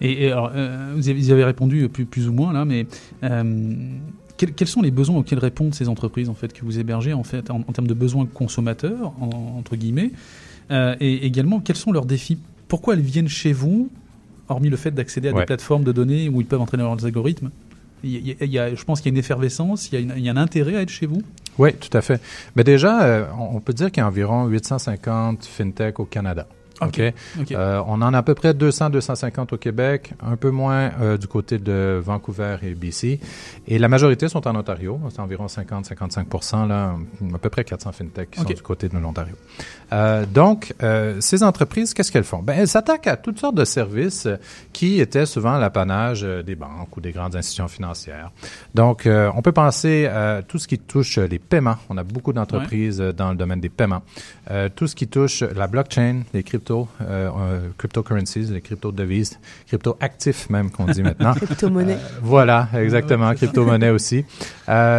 Et, 0.00 0.24
et 0.24 0.32
alors, 0.32 0.50
euh, 0.54 0.92
vous, 0.94 1.08
avez, 1.08 1.18
vous 1.20 1.30
avez 1.30 1.44
répondu 1.44 1.88
plus, 1.88 2.04
plus 2.04 2.28
ou 2.28 2.32
moins 2.32 2.52
là, 2.52 2.64
mais 2.64 2.86
euh, 3.24 3.74
quels, 4.36 4.52
quels 4.52 4.68
sont 4.68 4.82
les 4.82 4.90
besoins 4.90 5.16
auxquels 5.16 5.38
répondent 5.38 5.74
ces 5.74 5.88
entreprises 5.88 6.28
en 6.28 6.34
fait 6.34 6.52
que 6.52 6.62
vous 6.64 6.78
hébergez 6.78 7.12
en 7.14 7.24
fait 7.24 7.50
en, 7.50 7.60
en 7.66 7.72
termes 7.72 7.86
de 7.86 7.94
besoins 7.94 8.26
consommateurs 8.26 9.12
en- 9.20 9.56
entre 9.58 9.76
guillemets, 9.76 10.10
Euh, 10.72 10.96
et 10.98 11.24
également 11.24 11.60
quels 11.60 11.76
sont 11.76 11.92
leurs 11.92 12.06
défis? 12.06 12.38
Pourquoi 12.66 12.94
elles 12.94 13.00
viennent 13.00 13.28
chez 13.28 13.52
vous, 13.52 13.88
hormis 14.48 14.68
le 14.68 14.76
fait 14.76 14.90
d'accéder 14.90 15.28
à 15.28 15.32
Ouais. 15.32 15.42
des 15.42 15.46
plateformes 15.46 15.84
de 15.84 15.92
données 15.92 16.28
où 16.28 16.40
ils 16.40 16.46
peuvent 16.46 16.60
entraîner 16.60 16.82
leurs 16.82 17.04
algorithmes? 17.04 17.50
Il 18.02 18.10
y 18.10 18.32
a- 18.32 18.44
il 18.44 18.52
y 18.52 18.76
je 18.76 18.84
pense 18.84 19.00
qu'il 19.00 19.10
y 19.10 19.12
a 19.12 19.14
une 19.14 19.18
effervescence, 19.18 19.88
il 19.90 19.94
y 19.94 19.96
a, 19.98 20.00
une- 20.00 20.14
il 20.16 20.24
y 20.24 20.28
a 20.28 20.32
un 20.32 20.36
intérêt 20.36 20.74
à 20.76 20.82
être 20.82 20.90
chez 20.90 21.06
vous? 21.06 21.22
Oui, 21.58 21.72
tout 21.74 21.96
à 21.96 22.02
fait. 22.02 22.20
Mais 22.56 22.64
déjà, 22.64 23.04
euh, 23.04 23.24
on 23.38 23.56
on 23.56 23.60
peut 23.60 23.72
dire 23.72 23.90
qu'il 23.92 24.00
y 24.00 24.04
a 24.04 24.08
environ 24.08 24.46
850 24.48 25.44
FinTech 25.46 26.00
au 26.00 26.04
Canada. 26.04 26.46
OK? 26.80 27.00
Ok. 27.40 27.52
Euh, 27.52 27.82
on 27.86 28.02
en 28.02 28.12
a 28.12 28.18
à 28.18 28.22
peu 28.22 28.34
près 28.34 28.52
200-250 28.52 29.54
au 29.54 29.56
Québec, 29.56 30.12
un 30.22 30.36
peu 30.36 30.50
moins 30.50 30.90
euh, 31.00 31.16
du 31.16 31.26
côté 31.26 31.58
de 31.58 32.00
Vancouver 32.02 32.56
et 32.62 32.74
BC. 32.74 33.20
Et 33.66 33.78
la 33.78 33.88
majorité 33.88 34.28
sont 34.28 34.46
en 34.46 34.54
Ontario. 34.56 35.00
C'est 35.10 35.20
environ 35.20 35.46
50-55 35.46 36.68
là, 36.68 36.94
à 37.34 37.38
peu 37.38 37.48
près 37.48 37.64
400 37.64 37.92
FinTech 37.92 38.30
qui 38.30 38.40
sont 38.40 38.44
du 38.44 38.62
côté 38.62 38.88
de 38.88 38.98
l'Ontario. 38.98 39.34
Euh, 39.92 40.26
donc, 40.26 40.74
ces 41.20 41.42
entreprises, 41.42 41.94
qu'est-ce 41.94 42.12
qu'elles 42.12 42.24
font? 42.24 42.42
Ben, 42.42 42.54
elles 42.58 42.68
s'attaquent 42.68 43.06
à 43.06 43.16
toutes 43.16 43.38
sortes 43.38 43.54
de 43.54 43.64
services 43.64 44.28
qui 44.72 45.00
étaient 45.00 45.26
souvent 45.26 45.58
l'apanage 45.58 46.22
des 46.22 46.54
banques 46.54 46.96
ou 46.96 47.00
des 47.00 47.12
grandes 47.12 47.36
institutions 47.36 47.68
financières. 47.68 48.30
Donc, 48.74 49.06
on 49.06 49.42
peut 49.42 49.52
penser 49.52 50.06
à 50.06 50.42
tout 50.46 50.58
ce 50.58 50.68
qui 50.68 50.78
touche 50.78 51.18
les 51.18 51.38
paiements. 51.38 51.76
On 51.88 51.96
a 51.96 52.04
beaucoup 52.04 52.32
d'entreprises 52.32 52.98
dans 52.98 53.30
le 53.30 53.36
domaine 53.36 53.60
des 53.60 53.68
paiements. 53.68 54.02
Tout 54.74 54.86
ce 54.86 54.94
qui 54.94 55.08
touche 55.08 55.42
la 55.42 55.66
blockchain, 55.66 56.22
les 56.34 56.42
cryptos, 56.42 56.65
euh, 56.70 56.84
euh, 57.00 57.68
cryptocurrencies, 57.78 58.52
les 58.52 58.60
crypto-devises, 58.60 59.38
crypto-actifs 59.66 60.50
même 60.50 60.70
qu'on 60.70 60.86
dit 60.86 61.02
maintenant. 61.02 61.34
Crypto-monnaie. 61.36 61.94
Euh, 61.94 62.18
voilà, 62.22 62.68
exactement, 62.74 63.32
crypto-monnaie 63.34 63.90
aussi. 63.90 64.24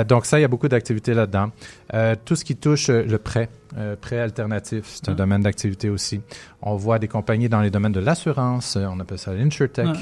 Donc 0.07 0.25
ça, 0.25 0.39
il 0.39 0.41
y 0.41 0.45
a 0.45 0.47
beaucoup 0.47 0.67
d'activités 0.67 1.13
là-dedans. 1.13 1.51
Tout 2.25 2.35
ce 2.35 2.45
qui 2.45 2.55
touche 2.55 2.89
le 2.89 3.17
prêt, 3.17 3.49
euh, 3.77 3.95
prêt 3.99 4.19
alternatif, 4.19 4.83
c'est 4.85 5.09
un 5.09 5.11
Ouais. 5.13 5.17
domaine 5.17 5.41
d'activité 5.41 5.89
aussi. 5.89 6.21
On 6.61 6.75
voit 6.75 6.99
des 6.99 7.07
compagnies 7.07 7.49
dans 7.49 7.61
les 7.61 7.69
domaines 7.69 7.91
de 7.91 7.99
l'assurance, 7.99 8.75
euh, 8.77 8.85
on 8.91 8.99
appelle 8.99 9.17
ça 9.19 9.33
l'insurtech, 9.33 9.85
Ouais. 9.87 9.93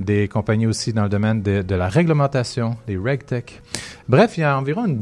des 0.00 0.28
compagnies 0.28 0.66
aussi 0.66 0.92
dans 0.92 1.04
le 1.04 1.08
domaine 1.08 1.42
de, 1.42 1.62
de 1.62 1.74
la 1.74 1.88
réglementation, 1.88 2.76
les 2.88 2.96
regtech. 2.96 3.62
Bref, 4.08 4.36
il 4.36 4.40
y 4.40 4.44
a 4.44 4.58
environ 4.58 4.86
une, 4.86 4.98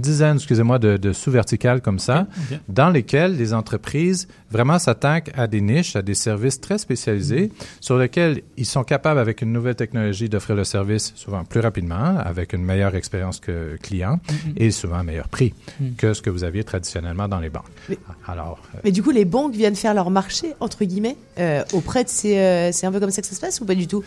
dizaine, 0.00 0.36
excusez-moi, 0.36 0.78
de, 0.78 0.96
de 0.96 1.12
sous-verticales 1.12 1.80
comme 1.80 1.98
ça 1.98 2.26
dans 2.68 2.90
lesquels 2.90 3.36
les 3.36 3.54
entreprises 3.54 4.28
vraiment 4.50 4.78
s'attaquent 4.78 5.30
à 5.36 5.46
des 5.46 5.60
niches, 5.60 5.94
à 5.96 6.02
des 6.02 6.14
services 6.14 6.60
très 6.60 6.78
spécialisés 6.78 7.52
sur 7.80 7.96
lesquels 7.96 8.42
ils 8.56 8.66
sont 8.66 8.84
capables, 8.84 9.20
avec 9.20 9.42
une 9.42 9.52
nouvelle 9.52 9.76
technologie, 9.76 10.28
d'offrir 10.28 10.56
le 10.56 10.64
service 10.64 11.12
souvent 11.16 11.44
plus 11.44 11.60
rapidement, 11.60 12.18
avec 12.18 12.52
une 12.52 12.64
meilleure 12.64 12.94
expérience 12.96 13.40
que 13.40 13.76
client 13.80 14.20
Mhm. 14.30 14.52
et 14.56 14.70
souvent 14.70 14.96
un 14.96 15.04
meilleur 15.04 15.28
prix 15.28 15.54
Mhm. 15.80 15.94
que 15.96 16.12
ce 16.12 16.20
que 16.22 16.30
vous 16.30 16.44
aviez 16.44 16.64
traditionnellement 16.64 17.28
dans 17.28 17.38
les 17.40 17.50
banques. 17.50 17.59
Mais- 17.88 17.98
Alors, 18.26 18.58
euh, 18.74 18.78
Mais 18.84 18.92
du 18.92 19.02
coup, 19.02 19.10
les 19.10 19.24
banques 19.24 19.52
viennent 19.54 19.74
faire 19.74 19.94
leur 19.94 20.10
marché, 20.10 20.54
entre 20.60 20.84
guillemets, 20.84 21.16
euh, 21.38 21.62
auprès 21.72 22.04
de 22.04 22.08
ces. 22.08 22.36
euh, 22.38 22.70
c'est 22.72 22.86
un 22.86 22.92
peu 22.92 23.00
comme 23.00 23.10
ça 23.10 23.20
que 23.22 23.26
ça 23.28 23.34
se 23.34 23.40
passe 23.40 23.60
ou 23.60 23.64
pas 23.64 23.74
du 23.74 23.86
tout? 23.86 24.02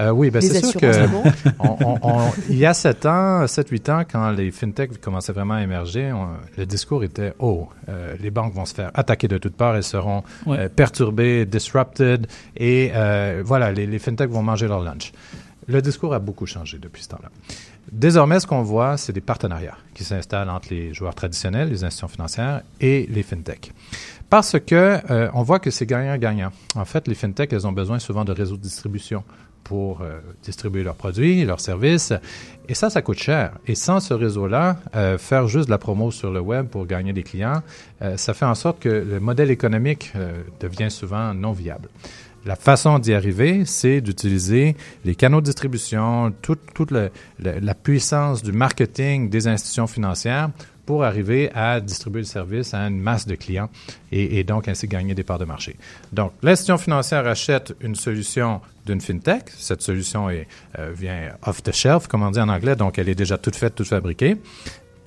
Euh, 0.00 0.10
oui, 0.10 0.30
ben 0.30 0.40
c'est 0.42 0.64
sûr 0.64 0.80
que 0.80 0.86
les 0.86 1.06
banques 1.08 1.26
on- 1.58 1.76
on- 1.80 1.98
on- 2.02 2.30
il 2.50 2.56
y 2.58 2.66
a 2.66 2.74
7 2.74 3.06
ans, 3.06 3.46
7-8 3.46 3.88
ans, 3.88 4.02
quand 4.10 4.30
les 4.30 4.50
fintechs 4.50 5.00
commençaient 5.00 5.32
vraiment 5.32 5.54
à 5.54 5.62
émerger, 5.62 6.12
on- 6.12 6.28
le 6.58 6.66
discours 6.66 7.02
était 7.04 7.32
«Oh, 7.38 7.68
euh, 7.88 8.14
les 8.20 8.30
banques 8.30 8.52
vont 8.54 8.64
se 8.66 8.74
faire 8.74 8.90
attaquer 8.94 9.26
de 9.28 9.38
toutes 9.38 9.56
parts, 9.56 9.74
elles 9.76 9.82
seront 9.82 10.22
Ouais. 10.46 10.58
euh, 10.58 10.68
perturbées, 10.68 11.46
disrupted, 11.46 12.26
et 12.56 12.90
euh, 12.94 13.42
voilà, 13.44 13.72
les, 13.72 13.86
les 13.86 13.98
fintechs 13.98 14.30
vont 14.30 14.42
manger 14.42 14.68
leur 14.68 14.82
lunch». 14.82 15.12
Le 15.68 15.82
discours 15.82 16.14
a 16.14 16.18
beaucoup 16.18 16.46
changé 16.46 16.78
depuis 16.78 17.02
ce 17.02 17.08
temps-là. 17.08 17.30
Désormais, 17.90 18.40
ce 18.40 18.46
qu'on 18.46 18.62
voit, 18.62 18.96
c'est 18.96 19.12
des 19.12 19.20
partenariats 19.20 19.76
qui 19.94 20.04
s'installent 20.04 20.50
entre 20.50 20.68
les 20.70 20.94
joueurs 20.94 21.14
traditionnels, 21.14 21.68
les 21.68 21.84
institutions 21.84 22.08
financières 22.08 22.62
et 22.80 23.06
les 23.10 23.22
fintechs. 23.22 23.72
Parce 24.28 24.58
que 24.58 24.98
euh, 25.10 25.28
on 25.34 25.42
voit 25.42 25.60
que 25.60 25.70
c'est 25.70 25.86
gagnant-gagnant. 25.86 26.50
En 26.74 26.84
fait, 26.84 27.06
les 27.06 27.14
fintechs, 27.14 27.52
elles 27.52 27.66
ont 27.66 27.72
besoin 27.72 27.98
souvent 27.98 28.24
de 28.24 28.32
réseaux 28.32 28.56
de 28.56 28.62
distribution 28.62 29.22
pour 29.62 30.00
euh, 30.00 30.18
distribuer 30.42 30.84
leurs 30.84 30.94
produits, 30.94 31.44
leurs 31.44 31.60
services. 31.60 32.12
Et 32.68 32.74
ça, 32.74 32.90
ça 32.90 33.02
coûte 33.02 33.18
cher. 33.18 33.52
Et 33.66 33.74
sans 33.74 34.00
ce 34.00 34.14
réseau-là, 34.14 34.78
euh, 34.94 35.18
faire 35.18 35.46
juste 35.48 35.66
de 35.66 35.70
la 35.70 35.78
promo 35.78 36.10
sur 36.10 36.30
le 36.30 36.40
web 36.40 36.66
pour 36.66 36.86
gagner 36.86 37.12
des 37.12 37.22
clients, 37.22 37.62
ça 38.16 38.34
fait 38.34 38.44
en 38.44 38.54
sorte 38.54 38.78
que 38.78 38.88
le 38.88 39.20
modèle 39.20 39.50
économique 39.50 40.12
devient 40.60 40.90
souvent 40.90 41.32
non 41.32 41.52
viable. 41.52 41.88
La 42.46 42.54
façon 42.54 43.00
d'y 43.00 43.12
arriver, 43.12 43.64
c'est 43.64 44.00
d'utiliser 44.00 44.76
les 45.04 45.16
canaux 45.16 45.40
de 45.40 45.46
distribution, 45.46 46.32
toute, 46.42 46.60
toute 46.74 46.92
la 46.92 47.74
puissance 47.74 48.40
du 48.44 48.52
marketing 48.52 49.28
des 49.28 49.48
institutions 49.48 49.88
financières 49.88 50.50
pour 50.86 51.02
arriver 51.02 51.50
à 51.52 51.80
distribuer 51.80 52.20
le 52.20 52.26
service 52.26 52.72
à 52.72 52.86
une 52.86 53.00
masse 53.00 53.26
de 53.26 53.34
clients 53.34 53.68
et, 54.12 54.38
et 54.38 54.44
donc 54.44 54.68
ainsi 54.68 54.86
gagner 54.86 55.16
des 55.16 55.24
parts 55.24 55.40
de 55.40 55.44
marché. 55.44 55.74
Donc, 56.12 56.32
l'institution 56.42 56.78
financière 56.78 57.26
achète 57.26 57.74
une 57.80 57.96
solution 57.96 58.60
d'une 58.86 59.00
fintech. 59.00 59.50
Cette 59.58 59.82
solution 59.82 60.30
est, 60.30 60.46
euh, 60.78 60.92
vient 60.94 61.32
off 61.44 61.64
the 61.64 61.72
shelf, 61.72 62.06
comme 62.06 62.22
on 62.22 62.30
dit 62.30 62.38
en 62.38 62.48
anglais, 62.48 62.76
donc 62.76 62.98
elle 62.98 63.08
est 63.08 63.16
déjà 63.16 63.36
toute 63.36 63.56
faite, 63.56 63.74
toute 63.74 63.88
fabriquée. 63.88 64.36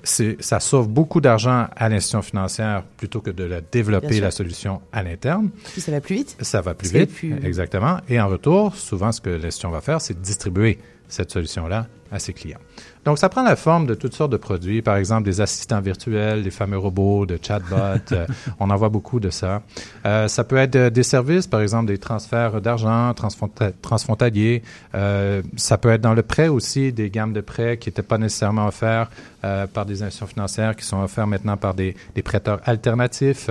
Ça 0.02 0.60
sauve 0.60 0.88
beaucoup 0.88 1.20
d'argent 1.20 1.66
à 1.76 1.88
l'institution 1.88 2.22
financière 2.22 2.82
plutôt 2.96 3.20
que 3.20 3.30
de 3.30 3.44
la 3.44 3.60
développer 3.60 4.20
la 4.20 4.30
solution 4.30 4.80
à 4.92 5.02
l'interne. 5.02 5.50
Puis 5.72 5.80
ça 5.80 5.92
va 5.92 6.00
plus 6.00 6.16
vite. 6.16 6.36
Ça 6.40 6.60
va 6.60 6.74
plus 6.74 6.92
vite, 6.92 7.14
plus- 7.14 7.44
exactement. 7.46 7.98
Et 8.08 8.20
en 8.20 8.28
retour, 8.28 8.74
souvent, 8.76 9.12
ce 9.12 9.20
que 9.20 9.30
l'institution 9.30 9.70
va 9.70 9.80
faire, 9.80 10.00
c'est 10.00 10.20
distribuer 10.20 10.78
cette 11.08 11.30
solution-là 11.30 11.86
à 12.10 12.18
ses 12.18 12.32
clients. 12.32 12.58
Donc, 13.04 13.18
ça 13.18 13.28
prend 13.28 13.42
la 13.42 13.56
forme 13.56 13.86
de 13.86 13.94
toutes 13.94 14.14
sortes 14.14 14.32
de 14.32 14.36
produits, 14.36 14.82
par 14.82 14.96
exemple 14.96 15.24
des 15.24 15.40
assistants 15.40 15.80
virtuels, 15.80 16.42
des 16.42 16.50
fameux 16.50 16.76
robots 16.76 17.24
de 17.24 17.38
chatbot. 17.40 17.76
euh, 18.12 18.26
on 18.58 18.68
en 18.68 18.76
voit 18.76 18.90
beaucoup 18.90 19.20
de 19.20 19.30
ça. 19.30 19.62
Euh, 20.04 20.28
ça 20.28 20.44
peut 20.44 20.56
être 20.56 20.76
euh, 20.76 20.90
des 20.90 21.02
services, 21.02 21.46
par 21.46 21.62
exemple 21.62 21.86
des 21.86 21.98
transferts 21.98 22.60
d'argent 22.60 23.12
transfronta- 23.12 23.72
transfrontaliers. 23.80 24.62
Euh, 24.94 25.42
ça 25.56 25.78
peut 25.78 25.90
être 25.90 26.02
dans 26.02 26.14
le 26.14 26.22
prêt 26.22 26.48
aussi, 26.48 26.92
des 26.92 27.10
gammes 27.10 27.32
de 27.32 27.40
prêts 27.40 27.78
qui 27.78 27.88
n'étaient 27.88 28.02
pas 28.02 28.18
nécessairement 28.18 28.66
offerts 28.66 29.08
euh, 29.44 29.66
par 29.66 29.86
des 29.86 30.02
institutions 30.02 30.26
financières, 30.26 30.76
qui 30.76 30.84
sont 30.84 31.02
offerts 31.02 31.26
maintenant 31.26 31.56
par 31.56 31.74
des, 31.74 31.96
des 32.14 32.22
prêteurs 32.22 32.60
alternatifs. 32.64 33.48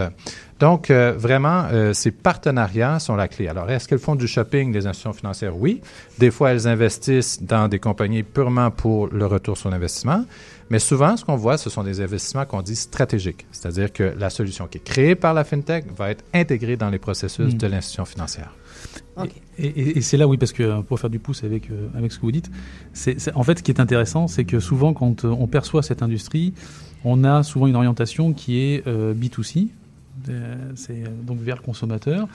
Donc, 0.60 0.92
euh, 0.92 1.14
vraiment, 1.18 1.66
euh, 1.72 1.94
ces 1.94 2.12
partenariats 2.12 3.00
sont 3.00 3.16
la 3.16 3.30
clé. 3.30 3.48
Alors, 3.48 3.72
est-ce 3.72 3.88
qu'elles 3.88 3.98
font 3.98 4.16
du 4.16 4.28
shopping, 4.28 4.74
les 4.74 4.86
institutions 4.88 5.14
financières? 5.14 5.58
Oui. 5.58 5.82
Des 6.18 6.32
fois, 6.32 6.52
elles 6.52 6.68
investissent 6.68 7.42
dans 7.42 7.70
des 7.70 7.80
compagnies 7.80 8.24
purement 8.50 8.72
pour 8.72 9.08
le 9.08 9.26
retour 9.26 9.58
sur 9.58 9.70
l'investissement. 9.70 10.26
Mais 10.70 10.80
souvent, 10.80 11.16
ce 11.18 11.24
qu'on 11.26 11.36
voit, 11.36 11.58
ce 11.58 11.70
sont 11.70 11.84
des 11.84 12.02
investissements 12.02 12.46
qu'on 12.46 12.62
dit 12.62 12.76
stratégiques. 12.76 13.46
C'est-à-dire 13.52 13.92
que 13.94 14.14
la 14.18 14.30
solution 14.30 14.68
qui 14.68 14.78
est 14.80 14.84
créée 14.84 15.16
par 15.16 15.34
la 15.34 15.44
FinTech 15.44 15.86
va 15.96 16.12
être 16.12 16.24
intégrée 16.34 16.78
dans 16.78 16.90
les 16.90 17.00
processus 17.00 17.54
Mm. 17.54 17.58
de 17.58 17.68
l'institution 17.68 18.06
financière. 18.06 18.54
Et, 19.58 19.68
et- 19.68 19.98
et 19.98 20.02
c'est 20.02 20.16
là, 20.18 20.28
oui, 20.28 20.38
parce 20.38 20.54
que 20.54 20.64
euh, 20.64 20.82
pour 20.82 21.00
faire 21.00 21.10
du 21.10 21.20
pouce 21.20 21.44
avec, 21.44 21.70
euh, 21.70 21.88
avec 21.96 22.12
ce 22.12 22.18
que 22.18 22.22
vous 22.22 22.32
dites, 22.32 22.50
c'est, 22.94 23.20
c'est- 23.20 23.34
en 23.36 23.44
fait, 23.44 23.58
ce 23.60 23.64
qui 23.64 23.72
est 23.72 23.80
intéressant, 23.82 24.28
c'est 24.28 24.46
que 24.46 24.60
souvent, 24.60 24.94
quand 24.94 25.26
euh, 25.26 25.30
on 25.30 25.48
perçoit 25.48 25.84
cette 25.84 26.02
industrie, 26.02 26.54
on 27.04 27.24
a 27.24 27.44
souvent 27.44 27.68
une 27.68 27.76
orientation 27.76 28.32
qui 28.34 28.60
est 28.60 28.88
euh, 28.88 29.14
B2C, 29.14 29.68
euh, 30.30 30.56
c'est 30.76 31.04
euh, 31.04 31.08
donc 31.24 31.40
vers 31.40 31.58
le 31.58 31.62
consommateur. 31.62 32.28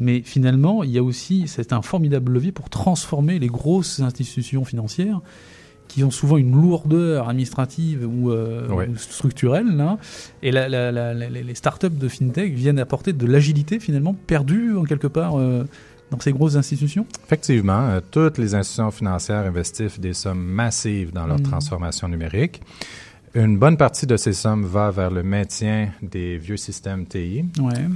Mais 0.00 0.22
finalement, 0.22 0.82
il 0.82 0.90
y 0.90 0.98
a 0.98 1.02
aussi, 1.04 1.46
c'est 1.46 1.72
un 1.72 1.82
formidable 1.82 2.32
levier 2.32 2.50
pour 2.52 2.68
transformer 2.70 3.38
les 3.38 3.48
grosses 3.48 4.00
institutions 4.00 4.64
financières 4.64 5.20
qui 5.92 6.02
ont 6.04 6.10
souvent 6.10 6.38
une 6.38 6.52
lourdeur 6.52 7.28
administrative 7.28 8.08
ou, 8.10 8.30
euh, 8.30 8.66
Ouais. 8.68 8.88
ou 8.88 8.96
structurelle. 8.96 9.76
Là. 9.76 9.98
Et 10.42 10.50
la- 10.50 10.66
la- 10.68 10.90
la- 10.90 11.12
la- 11.12 11.28
les 11.28 11.54
startups 11.54 11.90
de 11.90 12.08
fintech 12.08 12.54
viennent 12.54 12.78
apporter 12.78 13.12
de 13.12 13.26
l'agilité 13.26 13.78
finalement 13.78 14.14
perdue 14.26 14.74
en 14.74 14.84
quelque 14.84 15.06
part 15.06 15.38
euh, 15.38 15.64
dans 16.10 16.18
ces 16.18 16.32
grosses 16.32 16.56
institutions? 16.56 17.04
Effectivement, 17.26 17.88
euh, 17.90 18.00
toutes 18.10 18.38
les 18.38 18.54
institutions 18.54 18.90
financières 18.90 19.44
investissent 19.46 20.00
des 20.00 20.14
sommes 20.14 20.42
massives 20.42 21.12
dans 21.12 21.26
leur 21.26 21.38
Mm. 21.40 21.42
transformation 21.42 22.08
numérique. 22.08 22.62
Une 23.34 23.58
bonne 23.58 23.76
partie 23.76 24.06
de 24.06 24.16
ces 24.16 24.32
sommes 24.32 24.64
va 24.64 24.90
vers 24.90 25.10
le 25.10 25.22
maintien 25.22 25.90
des 26.02 26.38
vieux 26.38 26.56
systèmes 26.58 27.04
TI, 27.06 27.44
Ouais. 27.60 27.86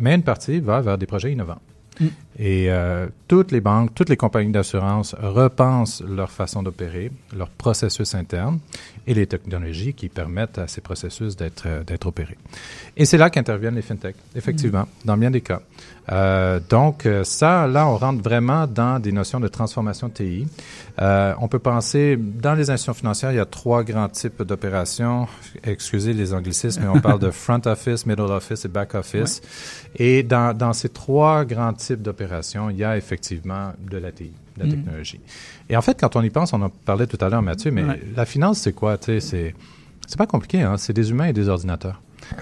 mais 0.00 0.14
une 0.14 0.22
partie 0.22 0.58
va 0.60 0.80
vers 0.80 0.98
des 0.98 1.06
projets 1.06 1.32
innovants. 1.32 1.60
Mm. 2.00 2.06
Et 2.38 2.70
euh, 2.70 3.06
toutes 3.28 3.52
les 3.52 3.60
banques, 3.60 3.94
toutes 3.94 4.08
les 4.08 4.16
compagnies 4.16 4.52
d'assurance 4.52 5.14
repensent 5.20 6.04
leur 6.04 6.30
façon 6.30 6.62
d'opérer, 6.62 7.10
leur 7.36 7.48
processus 7.48 8.14
interne 8.14 8.58
et 9.06 9.14
les 9.14 9.26
technologies 9.26 9.94
qui 9.94 10.08
permettent 10.08 10.58
à 10.58 10.66
ces 10.66 10.80
processus 10.80 11.36
d'être 11.36 11.64
euh, 11.66 11.84
d'être 11.84 12.06
opérés. 12.06 12.38
Et 12.96 13.04
c'est 13.04 13.18
là 13.18 13.30
qu'interviennent 13.30 13.76
les 13.76 13.82
fintechs, 13.82 14.16
effectivement, 14.34 14.86
dans 15.04 15.16
bien 15.16 15.30
des 15.30 15.40
cas. 15.40 15.60
Euh, 16.12 16.60
donc 16.68 17.04
euh, 17.04 17.24
ça, 17.24 17.66
là, 17.66 17.88
on 17.88 17.96
rentre 17.96 18.22
vraiment 18.22 18.66
dans 18.66 19.00
des 19.00 19.12
notions 19.12 19.40
de 19.40 19.48
transformation 19.48 20.08
TI. 20.08 20.46
Euh, 21.00 21.34
on 21.40 21.48
peut 21.48 21.58
penser, 21.58 22.16
dans 22.16 22.54
les 22.54 22.70
institutions 22.70 22.94
financières, 22.94 23.32
il 23.32 23.36
y 23.36 23.40
a 23.40 23.46
trois 23.46 23.82
grands 23.82 24.08
types 24.08 24.42
d'opérations. 24.42 25.26
Excusez 25.64 26.12
les 26.12 26.32
anglicismes, 26.32 26.82
mais 26.82 26.88
on 26.88 27.00
parle 27.00 27.18
de 27.18 27.30
front 27.30 27.60
office, 27.66 28.06
middle 28.06 28.22
office 28.22 28.64
et 28.64 28.68
back 28.68 28.94
office. 28.94 29.42
Et 29.96 30.22
dans, 30.22 30.56
dans 30.56 30.72
ces 30.72 30.88
trois 30.88 31.44
grands 31.44 31.72
types 31.72 32.02
d'opérations, 32.02 32.70
il 32.70 32.76
y 32.76 32.84
a 32.84 32.96
effectivement 32.96 33.72
de 33.78 33.98
la 33.98 34.12
TI, 34.12 34.30
de 34.30 34.45
la 34.56 34.64
Mhm. 34.64 34.70
technologie. 34.72 35.20
Et 35.68 35.76
en 35.76 35.82
fait, 35.82 35.98
quand 36.00 36.16
on 36.16 36.22
y 36.22 36.30
pense, 36.30 36.52
on 36.52 36.62
en 36.62 36.68
parlait 36.70 37.06
tout 37.06 37.18
à 37.24 37.28
l'heure, 37.28 37.42
Mathieu, 37.42 37.70
mais 37.70 37.84
Ouais. 37.84 38.00
la 38.16 38.24
finance, 38.24 38.58
c'est 38.58 38.72
quoi? 38.72 38.96
Tu 38.98 39.06
sais, 39.06 39.20
c'est, 39.20 39.54
c'est 40.06 40.18
pas 40.18 40.26
compliqué, 40.26 40.62
hein? 40.62 40.76
C'est 40.76 40.92
des 40.92 41.10
humains 41.10 41.26
et 41.26 41.32
des 41.32 41.48
ordinateurs. 41.48 42.00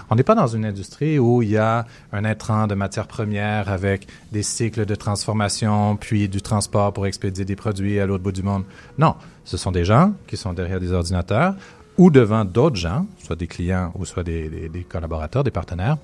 On 0.09 0.14
n'est 0.14 0.23
pas 0.23 0.35
dans 0.35 0.47
une 0.47 0.64
industrie 0.64 1.18
où 1.18 1.42
il 1.42 1.50
y 1.50 1.59
a 1.59 1.85
un 2.12 2.25
intrant 2.25 2.66
de 2.66 2.75
matières 2.75 3.06
premières 3.06 3.68
avec 3.68 4.06
des 4.33 4.42
cycles 4.42 4.87
de 4.87 4.94
transformation, 4.94 5.97
puis 5.97 6.26
du 6.28 6.40
transport 6.40 6.92
pour 6.94 7.06
expédier 7.06 7.44
des 7.44 7.56
produits 7.56 8.00
à 8.00 8.06
l'autre 8.06 8.23
bout 8.23 8.33
du 8.33 8.42
monde. 8.42 8.64
Non, 8.97 9.14
ce 9.44 9.56
sont 9.59 9.73
des 9.73 9.85
gens 9.85 10.14
qui 10.26 10.37
sont 10.38 10.54
derrière 10.54 10.80
des 10.80 10.92
ordinateurs 10.92 11.54
ou 11.99 12.11
devant 12.11 12.44
d'autres 12.47 12.76
gens, 12.76 13.06
soit 13.18 13.37
des 13.37 13.47
clients 13.47 13.92
ou 13.94 14.06
soit 14.06 14.23
des, 14.23 14.49
des- 14.49 14.68
des 14.71 14.85
collaborateurs, 14.85 15.44
des 15.44 15.50
partenaires, 15.50 15.99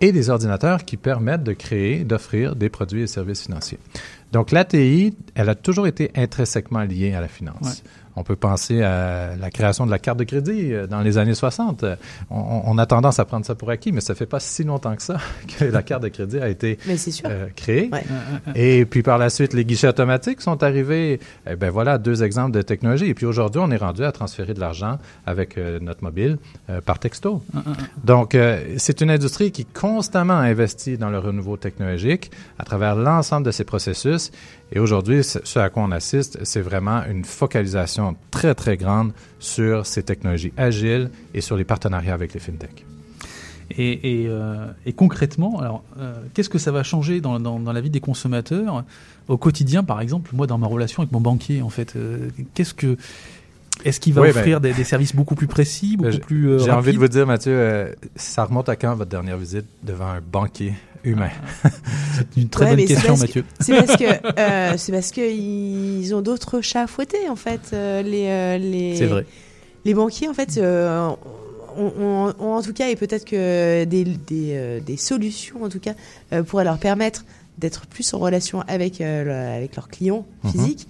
et 0.00 0.12
des 0.12 0.30
ordinateurs 0.30 0.84
qui 0.84 0.96
permettent 0.96 1.44
de 1.44 1.52
créer, 1.52 2.04
d'offrir 2.04 2.56
des 2.56 2.68
produits 2.68 3.02
et 3.02 3.06
services 3.06 3.42
financiers. 3.42 3.78
Donc 4.32 4.50
l'ATI, 4.50 5.14
elle 5.34 5.48
a 5.48 5.54
toujours 5.54 5.86
été 5.86 6.10
intrinsèquement 6.14 6.82
liée 6.82 7.14
à 7.14 7.20
la 7.20 7.28
finance. 7.28 7.82
On 8.16 8.22
peut 8.22 8.36
penser 8.36 8.82
à 8.82 9.36
la 9.36 9.50
création 9.50 9.86
de 9.86 9.90
la 9.90 9.98
carte 9.98 10.18
de 10.18 10.24
crédit 10.24 10.72
euh, 10.72 10.86
dans 10.86 11.00
les 11.00 11.18
années 11.18 11.34
60. 11.34 11.84
Euh, 11.84 11.96
On, 12.30 12.62
on 12.64 12.78
a 12.78 12.86
tendance 12.86 13.18
à 13.18 13.24
prendre 13.24 13.44
ça 13.44 13.54
pour 13.54 13.70
acquis, 13.70 13.92
mais 13.92 14.00
ça 14.00 14.14
fait 14.14 14.26
pas 14.26 14.40
si 14.40 14.64
longtemps 14.64 14.96
que 14.96 15.02
ça 15.02 15.18
que 15.58 15.64
la 15.64 15.82
carte 15.82 16.02
de 16.02 16.08
crédit 16.08 16.38
a 16.38 16.48
été 16.48 16.78
euh, 17.24 17.46
créée. 17.54 17.90
Ouais. 17.92 18.04
Et 18.54 18.84
puis 18.84 19.02
par 19.02 19.18
la 19.18 19.30
suite, 19.30 19.52
les 19.52 19.64
guichets 19.64 19.88
automatiques 19.88 20.40
sont 20.40 20.62
arrivés. 20.62 21.20
Eh 21.48 21.56
ben 21.56 21.70
voilà, 21.70 21.98
deux 21.98 22.22
exemples 22.22 22.52
de 22.52 22.62
technologie. 22.62 23.06
Et 23.06 23.14
puis 23.14 23.26
aujourd'hui, 23.26 23.60
on 23.64 23.70
est 23.70 23.76
rendu 23.76 24.04
à 24.04 24.12
transférer 24.12 24.54
de 24.54 24.60
l'argent 24.60 24.98
avec 25.26 25.58
euh, 25.58 25.78
notre 25.80 26.02
mobile 26.02 26.38
euh, 26.70 26.80
par 26.80 26.98
texto. 26.98 27.42
Donc 28.04 28.36
c'est 28.76 29.00
une 29.00 29.10
industrie 29.10 29.50
qui 29.50 29.64
constamment 29.64 30.34
investit 30.34 30.98
dans 30.98 31.10
le 31.10 31.18
renouveau 31.18 31.56
technologique 31.56 32.30
à 32.58 32.64
travers 32.64 32.94
l'ensemble 32.94 33.46
de 33.46 33.50
ses 33.50 33.64
processus. 33.64 34.30
Et 34.72 34.80
aujourd'hui, 34.80 35.22
ce 35.22 35.58
à 35.58 35.70
quoi 35.70 35.84
on 35.84 35.92
assiste, 35.92 36.38
c'est 36.44 36.60
vraiment 36.60 37.02
une 37.08 37.24
focalisation 37.24 38.05
très 38.30 38.54
très 38.54 38.76
grande 38.76 39.12
sur 39.38 39.86
ces 39.86 40.02
technologies 40.02 40.52
agiles 40.56 41.10
et 41.34 41.40
sur 41.40 41.56
les 41.56 41.64
partenariats 41.64 42.14
avec 42.14 42.34
les 42.34 42.40
fintechs. 42.40 42.84
Et, 43.70 44.22
et, 44.22 44.28
euh, 44.28 44.66
et 44.84 44.92
concrètement, 44.92 45.58
alors, 45.60 45.82
euh, 45.98 46.14
qu'est-ce 46.34 46.48
que 46.48 46.58
ça 46.58 46.70
va 46.70 46.82
changer 46.82 47.20
dans, 47.20 47.40
dans, 47.40 47.58
dans 47.58 47.72
la 47.72 47.80
vie 47.80 47.90
des 47.90 48.00
consommateurs 48.00 48.84
au 49.28 49.36
quotidien, 49.36 49.82
par 49.82 50.00
exemple, 50.00 50.30
moi 50.34 50.46
dans 50.46 50.58
ma 50.58 50.68
relation 50.68 51.02
avec 51.02 51.12
mon 51.12 51.20
banquier, 51.20 51.62
en 51.62 51.68
fait, 51.68 51.96
euh, 51.96 52.28
qu'est-ce 52.54 52.74
que 52.74 52.96
est-ce 53.84 54.00
qu'il 54.00 54.14
va 54.14 54.22
Oui, 54.22 54.30
offrir 54.30 54.60
des, 54.60 54.72
des 54.72 54.84
services 54.84 55.14
beaucoup 55.14 55.34
plus 55.34 55.48
précis, 55.48 55.96
beaucoup 55.98 56.10
Ben, 56.10 56.20
plus 56.20 56.60
J'ai 56.60 56.70
envie 56.70 56.92
de 56.92 56.98
vous 56.98 57.08
dire, 57.08 57.26
Mathieu, 57.26 57.94
ça 58.14 58.44
remonte 58.44 58.70
à 58.70 58.76
quand 58.76 58.94
votre 58.94 59.10
dernière 59.10 59.36
visite 59.36 59.66
devant 59.82 60.06
un 60.06 60.20
banquier 60.20 60.72
humain? 61.06 61.30
C'est 62.34 62.40
une 62.40 62.48
très 62.48 62.64
Ouais, 62.66 62.76
bonne 62.76 62.84
question, 62.86 63.08
parce 63.16 63.20
que- 63.22 63.26
Mathieu. 63.40 63.44
C'est 63.60 63.76
parce 63.86 63.96
que 63.96 64.04
euh, 64.40 64.74
c'est 64.76 64.92
parce 64.92 65.10
que 65.10 65.20
ils 65.30 66.14
ont 66.14 66.22
d'autres 66.22 66.60
chats 66.60 66.82
à 66.82 66.86
fouetter 66.86 67.28
en 67.28 67.36
fait. 67.36 67.60
euh, 67.72 68.02
les 68.02 68.26
euh, 68.28 68.58
les 68.58 68.96
C'est 68.96 69.06
vrai. 69.06 69.24
les 69.84 69.94
banquiers 69.94 70.28
en 70.28 70.34
fait 70.34 70.56
euh, 70.58 71.08
ont, 71.78 71.92
ont- 72.00 72.34
ont 72.38 72.52
en 72.54 72.62
tout 72.62 72.72
cas 72.72 72.88
et 72.88 72.96
peut-être 72.96 73.24
que 73.24 73.84
des 73.84 74.04
des, 74.04 74.50
euh, 74.54 74.80
des 74.80 74.96
solutions 74.96 75.62
en 75.62 75.68
tout 75.68 75.80
cas 75.80 75.94
euh, 76.32 76.42
pourraient 76.42 76.64
leur 76.64 76.78
permettre 76.78 77.24
d'être 77.58 77.86
plus 77.86 78.12
en 78.14 78.18
relation 78.18 78.62
avec 78.68 79.00
euh, 79.00 79.24
le- 79.24 79.56
avec 79.56 79.76
leurs 79.76 79.88
clients 79.88 80.26
Mhm. 80.44 80.50
physiques. 80.52 80.88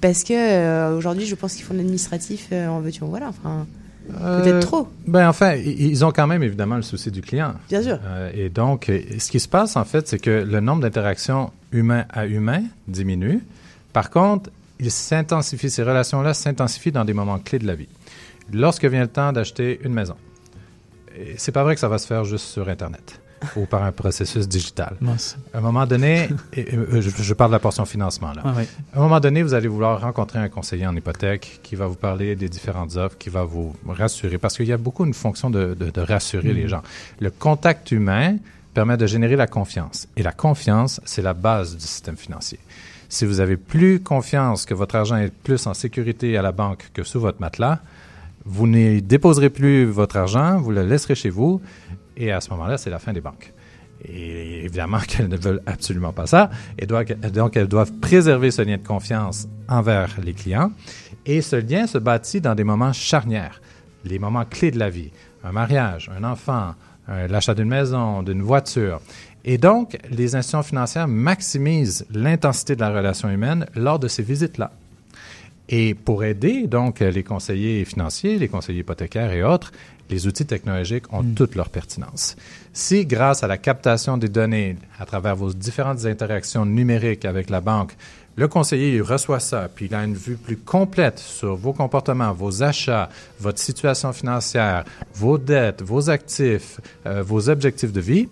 Parce 0.00 0.24
que 0.24 0.32
euh, 0.34 0.96
aujourd'hui, 0.96 1.26
je 1.26 1.34
pense 1.36 1.54
qu'ils 1.54 1.64
font 1.64 1.74
de 1.74 1.78
l'administratif 1.78 2.48
euh, 2.52 2.66
en 2.68 2.80
veux-tu 2.80 3.04
en 3.04 3.06
voilà. 3.06 3.28
Enfin, 3.28 3.66
peut-être 4.08 4.54
Euh, 4.56 4.60
trop, 4.60 4.88
Ben, 5.06 5.28
enfin, 5.28 5.54
ils 5.54 6.04
ont 6.04 6.10
quand 6.12 6.26
même 6.26 6.42
évidemment 6.42 6.76
le 6.76 6.82
souci 6.82 7.10
du 7.10 7.20
client. 7.22 7.54
bien 7.68 7.82
sûr. 7.82 7.98
Euh, 8.04 8.30
et 8.34 8.48
donc, 8.48 8.88
euh, 8.88 9.00
ce 9.18 9.30
qui 9.30 9.40
se 9.40 9.48
passe, 9.48 9.76
en 9.76 9.84
fait, 9.84 10.08
c'est 10.08 10.18
que 10.18 10.30
le 10.30 10.60
nombre 10.60 10.82
d'interactions 10.82 11.50
humain 11.72 12.04
à 12.10 12.26
humain 12.26 12.62
diminue. 12.88 13.40
Par 13.92 14.10
contre, 14.10 14.50
il 14.80 14.90
s'intensifie, 14.90 15.70
ces 15.70 15.82
relations-là 15.82 16.34
s'intensifient 16.34 16.92
dans 16.92 17.04
des 17.04 17.14
moments 17.14 17.38
clés 17.38 17.58
de 17.58 17.66
la 17.66 17.74
vie. 17.74 17.88
Lorsque 18.52 18.84
vient 18.84 19.02
le 19.02 19.08
temps 19.08 19.32
d'acheter 19.32 19.80
une 19.84 19.92
maison, 19.94 20.16
c'est 21.36 21.52
pas 21.52 21.62
vrai 21.62 21.74
que 21.74 21.80
ça 21.80 21.88
va 21.88 21.98
se 21.98 22.06
faire 22.06 22.24
juste 22.24 22.46
sur 22.46 22.68
Internet 22.68 23.20
ou 23.56 23.66
par 23.66 23.82
un 23.82 23.92
processus 23.92 24.48
digital. 24.48 24.96
Mince. 25.00 25.36
À 25.54 25.58
un 25.58 25.60
moment 25.60 25.86
donné, 25.86 26.28
et- 26.52 26.60
et, 26.60 26.76
euh, 26.76 27.00
je, 27.00 27.10
je 27.10 27.34
parle 27.34 27.50
de 27.50 27.56
la 27.56 27.60
portion 27.60 27.84
financement, 27.84 28.32
là. 28.32 28.42
Ah. 28.44 28.54
À 28.94 28.98
un 28.98 29.02
moment 29.02 29.20
donné, 29.20 29.42
vous 29.42 29.54
allez 29.54 29.68
vouloir 29.68 30.00
rencontrer 30.00 30.38
un 30.38 30.48
conseiller 30.48 30.86
en 30.86 30.94
hypothèque 30.96 31.60
qui 31.62 31.74
va 31.76 31.86
vous 31.86 31.94
parler 31.96 32.36
des 32.36 32.48
différentes 32.48 32.96
offres, 32.96 33.16
qui 33.18 33.28
va 33.30 33.44
vous 33.44 33.74
rassurer, 33.88 34.38
parce 34.38 34.56
qu'il 34.56 34.66
y 34.66 34.72
a 34.72 34.76
beaucoup 34.78 35.04
une 35.04 35.14
fonction 35.14 35.50
de, 35.50 35.74
de- 35.74 35.90
de 35.90 36.00
rassurer 36.00 36.48
Mhm. 36.50 36.56
les 36.56 36.68
gens. 36.68 36.82
Le 37.20 37.30
contact 37.30 37.90
humain 37.92 38.36
permet 38.74 38.96
de 38.96 39.06
générer 39.06 39.36
la 39.36 39.46
confiance. 39.46 40.08
Et 40.16 40.22
la 40.22 40.32
confiance, 40.32 41.00
c'est 41.04 41.22
la 41.22 41.34
base 41.34 41.76
du 41.76 41.82
système 41.86 42.16
financier. 42.16 42.58
Si 43.10 43.26
vous 43.26 43.40
avez 43.40 43.58
plus 43.58 44.00
confiance 44.00 44.64
que 44.64 44.72
votre 44.72 44.94
argent 44.96 45.16
est 45.18 45.30
plus 45.30 45.66
en 45.66 45.74
sécurité 45.74 46.38
à 46.38 46.42
la 46.42 46.52
banque 46.52 46.88
que 46.94 47.02
sous 47.02 47.20
votre 47.20 47.38
matelas, 47.42 47.80
vous 48.46 48.66
n'y 48.66 49.02
déposerez 49.02 49.50
plus 49.50 49.84
votre 49.84 50.16
argent, 50.16 50.58
vous 50.58 50.70
le 50.70 50.82
laisserez 50.82 51.14
chez 51.14 51.28
vous, 51.28 51.60
et 52.16 52.32
à 52.32 52.40
ce 52.40 52.50
moment-là, 52.50 52.78
c'est 52.78 52.90
la 52.90 52.98
fin 52.98 53.12
des 53.12 53.20
banques. 53.20 53.52
Et 54.04 54.64
évidemment 54.64 54.98
qu'elles 55.08 55.28
ne 55.28 55.36
veulent 55.36 55.62
absolument 55.66 56.12
pas 56.12 56.26
ça, 56.26 56.50
et 56.78 56.86
donc 56.86 57.56
elles 57.56 57.68
doivent 57.68 57.92
préserver 58.00 58.50
ce 58.50 58.62
lien 58.62 58.76
de 58.76 58.86
confiance 58.86 59.46
envers 59.68 60.08
les 60.22 60.32
clients. 60.34 60.72
Et 61.26 61.40
ce 61.40 61.56
lien 61.56 61.86
se 61.86 61.98
bâtit 61.98 62.40
dans 62.40 62.54
des 62.54 62.64
moments 62.64 62.92
charnières, 62.92 63.60
les 64.04 64.18
moments 64.18 64.44
clés 64.44 64.70
de 64.72 64.78
la 64.78 64.90
vie, 64.90 65.10
un 65.44 65.52
mariage, 65.52 66.10
un 66.16 66.24
enfant, 66.24 66.74
un- 67.06 67.26
l'achat 67.28 67.54
d'une 67.54 67.68
maison, 67.68 68.22
d'une 68.24 68.42
voiture. 68.42 69.00
Et 69.44 69.58
donc, 69.58 69.98
les 70.10 70.34
institutions 70.36 70.62
financières 70.62 71.08
maximisent 71.08 72.06
l'intensité 72.12 72.74
de 72.76 72.80
la 72.80 72.90
relation 72.90 73.28
humaine 73.28 73.66
lors 73.74 73.98
de 73.98 74.06
ces 74.08 74.22
visites-là. 74.22 74.72
Et 75.74 75.94
pour 75.94 76.22
aider 76.22 76.66
donc 76.66 77.00
les 77.00 77.22
conseillers 77.22 77.84
financiers, 77.86 78.38
les 78.38 78.48
conseillers 78.48 78.80
hypothécaires 78.80 79.32
et 79.32 79.42
autres, 79.42 79.72
les 80.10 80.26
outils 80.26 80.44
technologiques 80.44 81.10
ont 81.10 81.22
Mm. 81.22 81.34
toute 81.34 81.54
leur 81.54 81.70
pertinence. 81.70 82.36
Si 82.74 83.06
grâce 83.06 83.42
à 83.42 83.46
la 83.46 83.56
captation 83.56 84.18
des 84.18 84.28
données 84.28 84.76
à 84.98 85.06
travers 85.06 85.34
vos 85.34 85.50
différentes 85.54 86.04
interactions 86.04 86.66
numériques 86.66 87.24
avec 87.24 87.48
la 87.48 87.62
banque, 87.62 87.96
le 88.36 88.48
conseiller 88.48 88.96
il 88.96 89.02
reçoit 89.02 89.40
ça, 89.40 89.70
puis 89.74 89.86
il 89.86 89.94
a 89.94 90.04
une 90.04 90.14
vue 90.14 90.36
plus 90.36 90.58
complète 90.58 91.18
sur 91.18 91.54
vos 91.56 91.72
comportements, 91.72 92.32
vos 92.32 92.62
achats, 92.62 93.08
votre 93.40 93.58
situation 93.58 94.12
financière, 94.12 94.84
vos 95.14 95.38
dettes, 95.38 95.82
vos 95.82 96.10
actifs, 96.10 96.80
euh, 97.06 97.22
vos 97.22 97.48
objectifs 97.48 97.92
de 97.92 98.00
vie. 98.00 98.28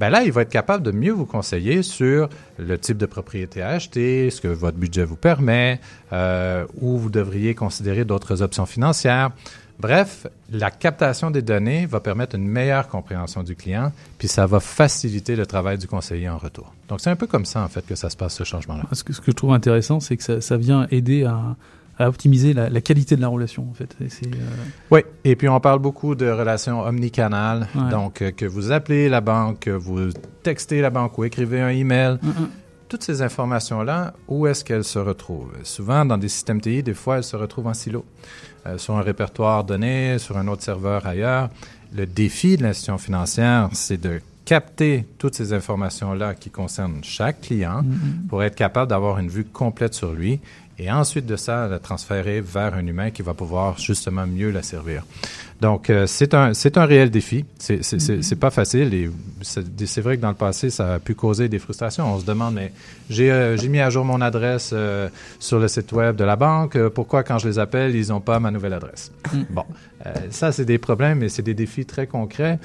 Ben 0.00 0.08
là, 0.08 0.22
il 0.22 0.32
va 0.32 0.40
être 0.40 0.50
capable 0.50 0.82
de 0.82 0.92
mieux 0.92 1.12
vous 1.12 1.26
conseiller 1.26 1.82
sur 1.82 2.30
le 2.58 2.78
type 2.78 2.96
de 2.96 3.04
propriété 3.04 3.60
à 3.60 3.68
acheter, 3.68 4.30
ce 4.30 4.40
que 4.40 4.48
votre 4.48 4.78
budget 4.78 5.04
vous 5.04 5.14
permet, 5.14 5.78
euh, 6.14 6.64
où 6.80 6.96
vous 6.96 7.10
devriez 7.10 7.54
considérer 7.54 8.06
d'autres 8.06 8.40
options 8.40 8.64
financières. 8.64 9.30
Bref, 9.78 10.26
la 10.50 10.70
captation 10.70 11.30
des 11.30 11.42
données 11.42 11.84
va 11.84 12.00
permettre 12.00 12.34
une 12.34 12.48
meilleure 12.48 12.88
compréhension 12.88 13.42
du 13.42 13.54
client, 13.54 13.92
puis 14.16 14.26
ça 14.26 14.46
va 14.46 14.58
faciliter 14.58 15.36
le 15.36 15.44
travail 15.44 15.76
du 15.76 15.86
conseiller 15.86 16.30
en 16.30 16.38
retour. 16.38 16.72
Donc, 16.88 17.02
c'est 17.02 17.10
un 17.10 17.16
peu 17.16 17.26
comme 17.26 17.44
ça, 17.44 17.62
en 17.62 17.68
fait, 17.68 17.84
que 17.84 17.94
ça 17.94 18.08
se 18.08 18.16
passe, 18.16 18.34
ce 18.34 18.44
changement-là. 18.44 18.84
Ce 18.92 19.04
que, 19.04 19.12
je 19.12 19.32
trouve 19.32 19.52
intéressant, 19.52 20.00
c'est 20.00 20.16
que 20.16 20.40
ça 20.40 20.56
vient 20.56 20.86
aider 20.90 21.24
à, 21.24 21.56
à 22.00 22.08
optimiser 22.08 22.54
la, 22.54 22.68
la 22.70 22.80
qualité 22.80 23.14
de 23.14 23.20
la 23.20 23.28
relation, 23.28 23.66
en 23.70 23.74
fait. 23.74 23.94
Et 24.00 24.04
euh, 24.26 24.28
Oui, 24.90 25.00
et 25.24 25.36
puis 25.36 25.48
on 25.48 25.60
parle 25.60 25.78
beaucoup 25.78 26.14
de 26.14 26.28
relations 26.30 26.80
omnicanales. 26.80 27.68
Ouais. 27.74 27.90
Donc, 27.90 28.22
euh, 28.22 28.30
que 28.32 28.46
vous 28.46 28.72
appelez 28.72 29.08
la 29.08 29.20
banque, 29.20 29.60
que 29.60 29.70
vous 29.70 30.10
textez 30.42 30.80
la 30.80 30.90
banque 30.90 31.16
ou 31.18 31.24
écrivez 31.24 31.60
un 31.60 31.68
email. 31.68 32.18
un- 32.24 32.48
Toutes 32.88 33.04
ces 33.04 33.22
informations-là, 33.22 34.14
où 34.26 34.46
est-ce 34.48 34.64
qu'elles 34.64 34.82
se 34.84 34.98
retrouvent? 34.98 35.52
Souvent, 35.62 36.04
dans 36.04 36.18
des 36.18 36.28
systèmes 36.28 36.60
TI, 36.60 36.82
des 36.82 36.94
fois, 36.94 37.18
elles 37.18 37.24
se 37.24 37.36
retrouvent 37.36 37.68
en 37.68 37.74
silo, 37.74 38.04
euh, 38.66 38.78
sur 38.78 38.96
un 38.96 39.02
répertoire 39.02 39.62
donné, 39.64 40.18
sur 40.18 40.36
un 40.38 40.48
autre 40.48 40.62
serveur 40.62 41.06
ailleurs. 41.06 41.50
Le 41.94 42.06
défi 42.06 42.56
de 42.56 42.62
l'institution 42.62 42.98
financière, 42.98 43.68
c'est 43.74 44.00
de 44.00 44.20
capter 44.44 45.06
toutes 45.18 45.34
ces 45.34 45.52
informations-là 45.52 46.34
qui 46.34 46.50
concernent 46.50 46.98
chaque 47.04 47.42
client 47.42 47.84
pour 48.28 48.42
être 48.42 48.56
capable 48.56 48.88
d'avoir 48.90 49.18
une 49.18 49.28
vue 49.28 49.44
complète 49.44 49.94
sur 49.94 50.12
lui 50.12 50.40
et 50.80 50.90
ensuite 50.90 51.26
de 51.26 51.36
ça, 51.36 51.68
la 51.68 51.78
transférer 51.78 52.40
vers 52.40 52.74
un 52.74 52.86
humain 52.86 53.10
qui 53.10 53.20
va 53.20 53.34
pouvoir 53.34 53.78
justement 53.78 54.26
mieux 54.26 54.50
la 54.50 54.62
servir. 54.62 55.04
Donc, 55.60 55.90
euh, 55.90 56.06
c'est 56.06 56.32
un, 56.32 56.54
c'est 56.54 56.78
un 56.78 56.86
réel 56.86 57.10
défi. 57.10 57.44
C'est, 57.58 57.84
c'est, 57.84 58.22
c'est 58.22 58.36
pas 58.36 58.48
facile 58.48 58.94
et 58.94 59.10
c'est, 59.42 60.00
vrai 60.00 60.16
que 60.16 60.22
dans 60.22 60.30
le 60.30 60.34
passé, 60.34 60.70
ça 60.70 60.94
a 60.94 60.98
pu 60.98 61.14
causer 61.14 61.50
des 61.50 61.58
frustrations. 61.58 62.14
On 62.14 62.18
se 62.18 62.24
demande, 62.24 62.54
mais 62.54 62.72
j'ai, 63.10 63.30
euh, 63.30 63.58
j'ai 63.58 63.68
mis 63.68 63.80
à 63.80 63.90
jour 63.90 64.06
mon 64.06 64.22
adresse 64.22 64.70
euh, 64.72 65.10
sur 65.38 65.58
le 65.58 65.68
site 65.68 65.92
web 65.92 66.16
de 66.16 66.24
la 66.24 66.36
banque. 66.36 66.76
Euh, 66.76 66.88
Pourquoi, 66.88 67.24
quand 67.24 67.36
je 67.36 67.48
les 67.48 67.58
appelle, 67.58 67.94
ils 67.94 68.08
n'ont 68.08 68.22
pas 68.22 68.40
ma 68.40 68.50
nouvelle 68.50 68.72
adresse? 68.72 69.12
Mm. 69.34 69.42
Bon, 69.50 69.64
ça, 70.30 70.50
c'est 70.50 70.64
des 70.64 70.78
problèmes 70.78 71.22
et 71.22 71.28
c'est 71.28 71.42
des 71.42 71.52
défis 71.52 71.84
très 71.84 72.06
concrets 72.06 72.58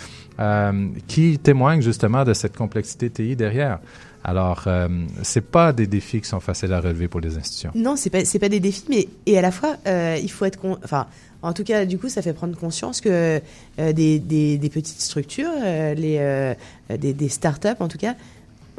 qui 1.08 1.38
témoignent 1.40 1.82
justement 1.82 2.24
de 2.24 2.34
cette 2.34 2.56
complexité 2.56 3.10
TI 3.10 3.36
derrière. 3.36 3.80
Alors, 4.28 4.64
euh, 4.66 4.88
c'est 5.22 5.46
pas 5.46 5.72
des 5.72 5.86
défis 5.86 6.20
qui 6.20 6.28
sont 6.28 6.40
faciles 6.40 6.74
à 6.74 6.80
relever 6.80 7.08
pour 7.08 7.20
les 7.22 7.38
institutions. 7.38 7.70
Non, 7.76 7.96
c'est 7.96 8.10
pas 8.10 8.24
pas 8.40 8.50
des 8.50 8.60
défis, 8.60 8.86
mais 8.90 9.08
et 9.28 9.38
à 9.38 9.42
la 9.42 9.52
fois 9.52 9.76
euh, 9.86 10.18
il 10.22 10.32
faut 10.32 10.46
être 10.46 10.60
con- 10.60 10.80
enfin 10.84 11.06
en 11.44 11.54
tout 11.54 11.64
cas 11.64 11.86
du 11.86 12.00
coup 12.00 12.10
ça 12.10 12.24
fait 12.24 12.34
prendre 12.34 12.58
conscience 12.58 13.02
que 13.02 13.40
euh, 13.80 13.94
des, 13.94 14.18
des, 14.18 14.70
petites 14.70 15.00
structures, 15.00 15.52
euh, 15.64 15.94
les 15.94 16.98
des, 16.98 17.14
des 17.14 17.30
startups 17.30 17.80
en 17.80 17.88
tout 17.88 18.00
cas 18.00 18.16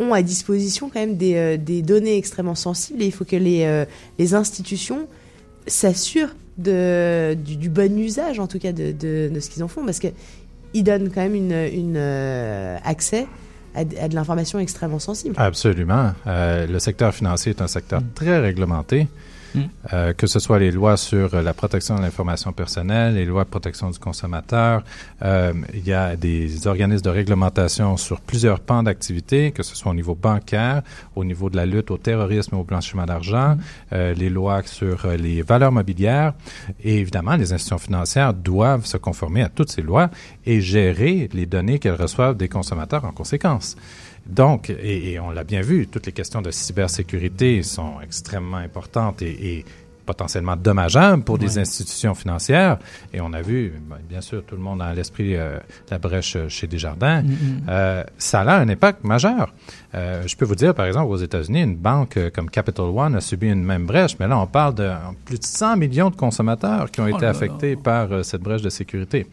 ont 0.01 0.13
à 0.13 0.21
disposition 0.21 0.91
quand 0.93 0.99
même 0.99 1.17
des, 1.17 1.57
des 1.59 1.81
données 1.81 2.17
extrêmement 2.17 2.57
sensibles 2.57 3.01
et 3.03 3.07
il 3.07 3.13
faut 3.13 3.25
que 3.25 3.37
les 3.37 3.85
les 4.19 4.35
institutions 4.35 5.07
s'assurent 5.69 6.35
du, 6.59 7.69
bon 7.71 7.99
usage 8.01 8.41
en 8.41 8.49
tout 8.49 8.59
cas 8.59 8.73
de, 8.73 8.91
de, 8.91 9.39
ce 9.39 9.49
qu'ils 9.49 9.63
en 9.63 9.69
font 9.69 9.85
parce 9.85 10.01
que 10.01 10.09
ils 10.75 10.83
donnent 10.83 11.11
quand 11.11 11.23
même 11.23 11.37
une, 11.37 11.53
une 11.53 11.97
accès 12.85 13.29
à, 13.77 13.85
de 13.85 14.15
l'information 14.15 14.59
extrêmement 14.59 14.99
sensible. 14.99 15.35
Absolument. 15.39 16.13
Euh, 16.27 16.67
le 16.67 16.79
secteur 16.79 17.15
financier 17.15 17.51
est 17.51 17.63
un 17.63 17.69
secteur 17.69 18.01
très 18.15 18.39
réglementé. 18.39 19.07
Euh, 19.93 20.13
que 20.13 20.27
ce 20.27 20.39
soit 20.39 20.59
les 20.59 20.71
lois 20.71 20.97
sur 20.97 21.35
euh, 21.35 21.43
la 21.43 21.55
protection 21.55 21.97
de 21.97 22.03
l'information 22.03 22.53
personnelle, 22.53 23.15
les 23.15 23.25
lois 23.25 23.45
de 23.45 23.49
protection 23.49 23.91
du 23.91 23.99
consommateur, 23.99 24.83
euh, 25.23 25.53
il 25.75 25.87
y 25.87 25.93
a 25.93 26.17
des 26.17 26.67
organismes 26.67 27.05
de 27.05 27.11
réglementation 27.11 27.97
sur 27.97 28.21
plusieurs 28.21 28.61
pans 28.61 28.83
d'activité, 28.83 29.53
que 29.53 29.63
ce 29.63 29.77
soit 29.77 29.93
au 29.93 29.95
niveau 29.95 30.15
bancaire, 30.15 30.83
au 31.15 31.25
niveau 31.25 31.51
de 31.51 31.57
la 31.57 31.67
lutte 31.67 31.91
au 31.91 31.99
terrorisme 31.99 32.57
et 32.57 32.59
au 32.59 32.65
blanchiment 32.65 33.07
d'argent, 33.07 33.57
les 33.93 34.29
lois 34.29 34.63
sur 34.65 35.07
les 35.07 35.43
valeurs 35.43 35.73
mobilières, 35.73 36.35
et 36.83 36.99
évidemment, 36.99 37.37
les 37.37 37.53
institutions 37.53 37.79
financières 37.79 38.35
doivent 38.35 38.87
se 38.87 38.97
conformer 38.97 39.43
à 39.43 39.49
toutes 39.49 39.71
ces 39.71 39.83
lois 39.83 40.11
et 40.45 40.61
gérer 40.61 41.29
les 41.33 41.47
données 41.47 41.79
qu'elles 41.79 42.01
reçoivent 42.01 42.37
des 42.37 42.49
consommateurs 42.49 43.05
en 43.05 43.13
conséquence. 43.13 43.77
Donc, 44.29 44.71
et, 44.71 45.13
et 45.13 45.21
on 45.21 45.31
l'a 45.31 45.45
bien 45.45 45.61
vu, 45.61 45.87
toutes 45.87 46.07
les 46.07 46.13
questions 46.13 46.43
de 46.43 46.51
cybersécurité 46.51 47.63
sont 47.63 48.01
extrêmement 48.03 48.57
importantes 48.57 49.23
et, 49.23 49.59
et 49.59 49.65
potentiellement 50.05 50.55
dommageables 50.55 51.25
pour 51.25 51.37
des 51.37 51.59
institutions 51.59 52.15
financières. 52.15 52.79
Et 53.13 53.21
on 53.21 53.33
a 53.33 53.43
vu, 53.43 53.73
ben, 53.89 53.97
bien 54.09 54.21
sûr, 54.21 54.45
tout 54.45 54.55
le 54.55 54.63
monde 54.63 54.81
a 54.81 54.87
à 54.87 54.95
l'esprit 54.95 55.35
euh, 55.35 55.59
la 55.91 55.99
brèche 55.99 56.37
chez 56.47 56.69
Desjardins. 56.69 57.23
Mm, 57.23 57.27
mm. 57.27 57.61
Euh, 57.69 58.05
ça 58.17 58.43
a 58.43 58.59
un 58.61 58.69
impact 58.69 59.03
majeur. 59.03 59.53
Euh, 59.97 60.23
je 60.25 60.37
peux 60.37 60.45
vous 60.45 60.55
dire, 60.55 60.75
par 60.75 60.87
exemple, 60.87 61.11
aux 61.11 61.17
États-Unis, 61.17 61.63
une 61.63 61.75
banque 61.77 62.17
euh, 62.19 62.31
comme 62.33 62.49
Capital 62.51 62.85
One 62.87 63.17
a 63.17 63.21
subi 63.21 63.49
une 63.49 63.65
même 63.65 63.85
brèche, 63.87 64.17
mais 64.21 64.29
là, 64.29 64.39
on 64.39 64.47
parle 64.47 64.77
de 64.77 64.93
plus 65.25 65.41
de 65.41 65.45
100 65.45 65.77
millions 65.77 66.11
de 66.11 66.17
consommateurs 66.17 66.89
qui 66.93 67.01
ont 67.01 67.07
Oh 67.11 67.17
été 67.17 67.23
là. 67.23 67.31
affectés 67.31 67.75
par 67.75 68.13
euh, 68.13 68.23
cette 68.23 68.43
brèche 68.43 68.63
de 68.63 68.71
sécurité. 68.71 69.27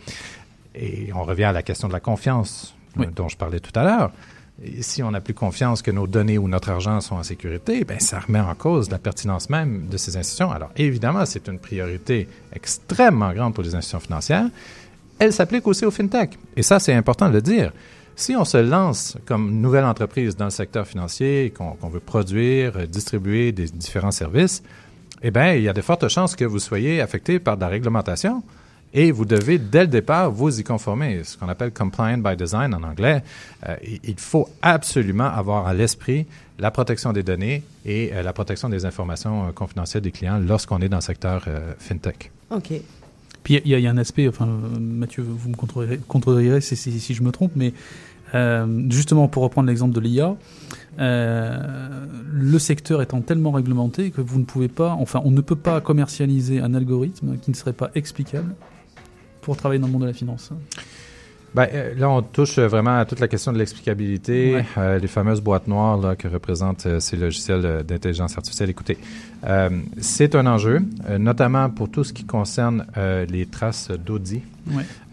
Et 0.73 1.12
on 1.13 1.21
revient 1.23 1.43
à 1.43 1.51
la 1.51 1.62
question 1.62 1.88
de 1.88 1.93
la 1.93 1.99
confiance 1.99 2.75
Oui. 2.97 3.06
euh, 3.06 3.10
dont 3.15 3.29
je 3.29 3.38
parlais 3.38 3.60
tout 3.60 3.77
à 3.79 3.84
l'heure. 3.84 4.12
Et 4.61 4.83
si 4.83 5.01
on 5.01 5.11
n'a 5.11 5.21
plus 5.21 5.33
confiance 5.33 5.81
que 5.81 5.91
nos 5.91 6.05
données 6.05 6.37
ou 6.37 6.47
notre 6.47 6.69
argent 6.69 7.01
sont 7.01 7.15
en 7.15 7.23
sécurité, 7.23 7.83
ben 7.83 7.99
ça 7.99 8.19
remet 8.19 8.39
en 8.39 8.53
cause 8.53 8.89
la 8.91 8.99
pertinence 8.99 9.49
même 9.49 9.87
de 9.87 9.97
ces 9.97 10.15
institutions. 10.15 10.51
Alors 10.51 10.69
évidemment, 10.75 11.25
c'est 11.25 11.47
une 11.47 11.59
priorité 11.59 12.27
extrêmement 12.53 13.33
grande 13.33 13.53
pour 13.55 13.63
les 13.63 13.73
institutions 13.73 13.99
financières. 13.99 14.49
Elle 15.17 15.33
s'applique 15.33 15.67
aussi 15.67 15.85
aux 15.85 15.91
fintech. 15.91 16.37
Et 16.55 16.63
ça, 16.63 16.79
c'est 16.79 16.93
important 16.93 17.29
de 17.29 17.33
le 17.33 17.41
dire. 17.41 17.71
Si 18.15 18.35
on 18.35 18.45
se 18.45 18.57
lance 18.57 19.17
comme 19.25 19.59
nouvelle 19.59 19.85
entreprise 19.85 20.35
dans 20.35 20.45
le 20.45 20.51
secteur 20.51 20.85
financier, 20.85 21.51
qu'on 21.55 21.89
veut 21.89 21.99
produire, 21.99 22.87
distribuer 22.87 23.51
des 23.51 23.65
différents 23.65 24.11
services, 24.11 24.61
eh 25.23 25.31
bien, 25.31 25.53
il 25.53 25.63
y 25.63 25.69
a 25.69 25.73
de 25.73 25.81
fortes 25.81 26.07
chances 26.09 26.35
que 26.35 26.45
vous 26.45 26.59
soyez 26.59 27.01
affecté 27.01 27.39
par 27.39 27.55
de 27.55 27.61
la 27.61 27.69
réglementation 27.69 28.43
et 28.93 29.12
vous 29.12 29.25
devez, 29.25 29.58
dès 29.58 29.82
le 29.82 29.88
départ, 29.88 30.32
vous 30.32 30.60
y 30.60 30.63
conformer, 30.63 31.23
ce 31.23 31.38
qu'on 31.38 31.49
appelle 31.49 31.71
compliant 31.73 32.17
by 32.19 32.36
design 32.36 32.73
en 32.75 32.84
anglais. 32.84 33.23
Euh, 33.67 33.75
il- 34.03 34.19
faut 34.19 34.47
absolument 34.62 35.25
avoir 35.25 35.65
à 35.67 35.73
l'esprit 35.73 36.25
la 36.60 36.69
protection 36.71 37.12
des 37.13 37.23
données 37.23 37.63
et 37.86 38.12
euh, 38.13 38.21
la 38.21 38.34
protection 38.34 38.69
des 38.69 38.86
informations 38.86 39.47
euh, 39.47 39.51
confidentielles 39.51 40.03
des 40.03 40.12
clients 40.12 40.38
lorsqu'on 40.39 40.79
est 40.79 40.89
dans 40.89 40.97
le 40.97 41.01
secteur 41.01 41.45
euh, 41.47 41.73
fintech. 41.79 42.32
Ok. 42.51 42.71
Puis 43.43 43.56
il 43.65 43.67
y, 43.67 43.73
a- 43.75 43.77
il 43.79 43.84
y 43.84 43.88
a 43.88 43.89
un 43.89 43.97
aspect, 43.97 44.27
enfin 44.27 44.45
Mathieu, 44.79 45.23
vous 45.27 45.49
me 45.49 45.56
contredirez, 45.56 45.99
contredirez 46.08 46.62
si, 46.62 46.75
si- 46.75 46.99
si 46.99 47.13
je 47.13 47.23
me 47.23 47.32
trompe, 47.32 47.51
mais 47.56 47.73
euh, 48.36 48.65
justement 48.89 49.27
pour 49.27 49.43
reprendre 49.43 49.67
l'exemple 49.67 49.93
de 49.93 49.99
l'IA, 49.99 50.36
euh, 50.99 52.06
le 52.32 52.60
secteur 52.60 53.01
étant 53.01 53.21
tellement 53.21 53.51
réglementé 53.51 54.12
que 54.12 54.21
vous 54.21 54.39
ne 54.39 54.45
pouvez 54.45 54.67
pas, 54.69 54.91
enfin 54.99 55.21
on 55.25 55.32
ne 55.32 55.41
peut 55.41 55.56
pas 55.56 55.82
commercialiser 55.82 56.60
un 56.62 56.73
algorithme 56.73 57.38
qui 57.38 57.51
ne 57.51 57.56
serait 57.56 57.73
pas 57.73 57.89
explicable 57.95 58.53
pour 59.43 59.58
travailler 59.58 59.79
dans 59.79 59.88
le 59.88 59.93
monde 59.93 60.01
de 60.03 60.08
la 60.08 60.13
finance? 60.13 60.51
Ben, 61.56 61.67
euh, 61.71 61.93
là, 61.95 62.10
on 62.10 62.23
touche 62.23 62.58
euh, 62.58 62.67
vraiment 62.67 62.97
à 62.97 63.06
toute 63.06 63.19
la 63.19 63.27
question 63.27 63.53
de 63.53 63.60
l'explicabilité, 63.60 64.56
Ouais. 64.56 64.65
euh, 64.79 64.97
les 64.97 65.08
fameuses 65.08 65.39
boîtes 65.39 65.67
noires 65.67 65.97
là, 65.97 66.15
que 66.15 66.27
représentent 66.27 66.88
euh, 66.88 66.99
ces 66.99 67.15
logiciels 67.15 67.84
d'intelligence 67.88 68.36
artificielle. 68.36 68.71
Écoutez, 68.71 68.97
euh, 69.45 69.69
c'est 69.99 70.34
un 70.34 70.47
enjeu, 70.47 70.79
notamment 71.19 71.69
pour 71.69 71.91
tout 71.91 72.03
ce 72.03 72.12
qui 72.12 72.23
concerne 72.23 72.88
les 73.29 73.45
traces 73.45 73.91
d'audit. 73.91 74.41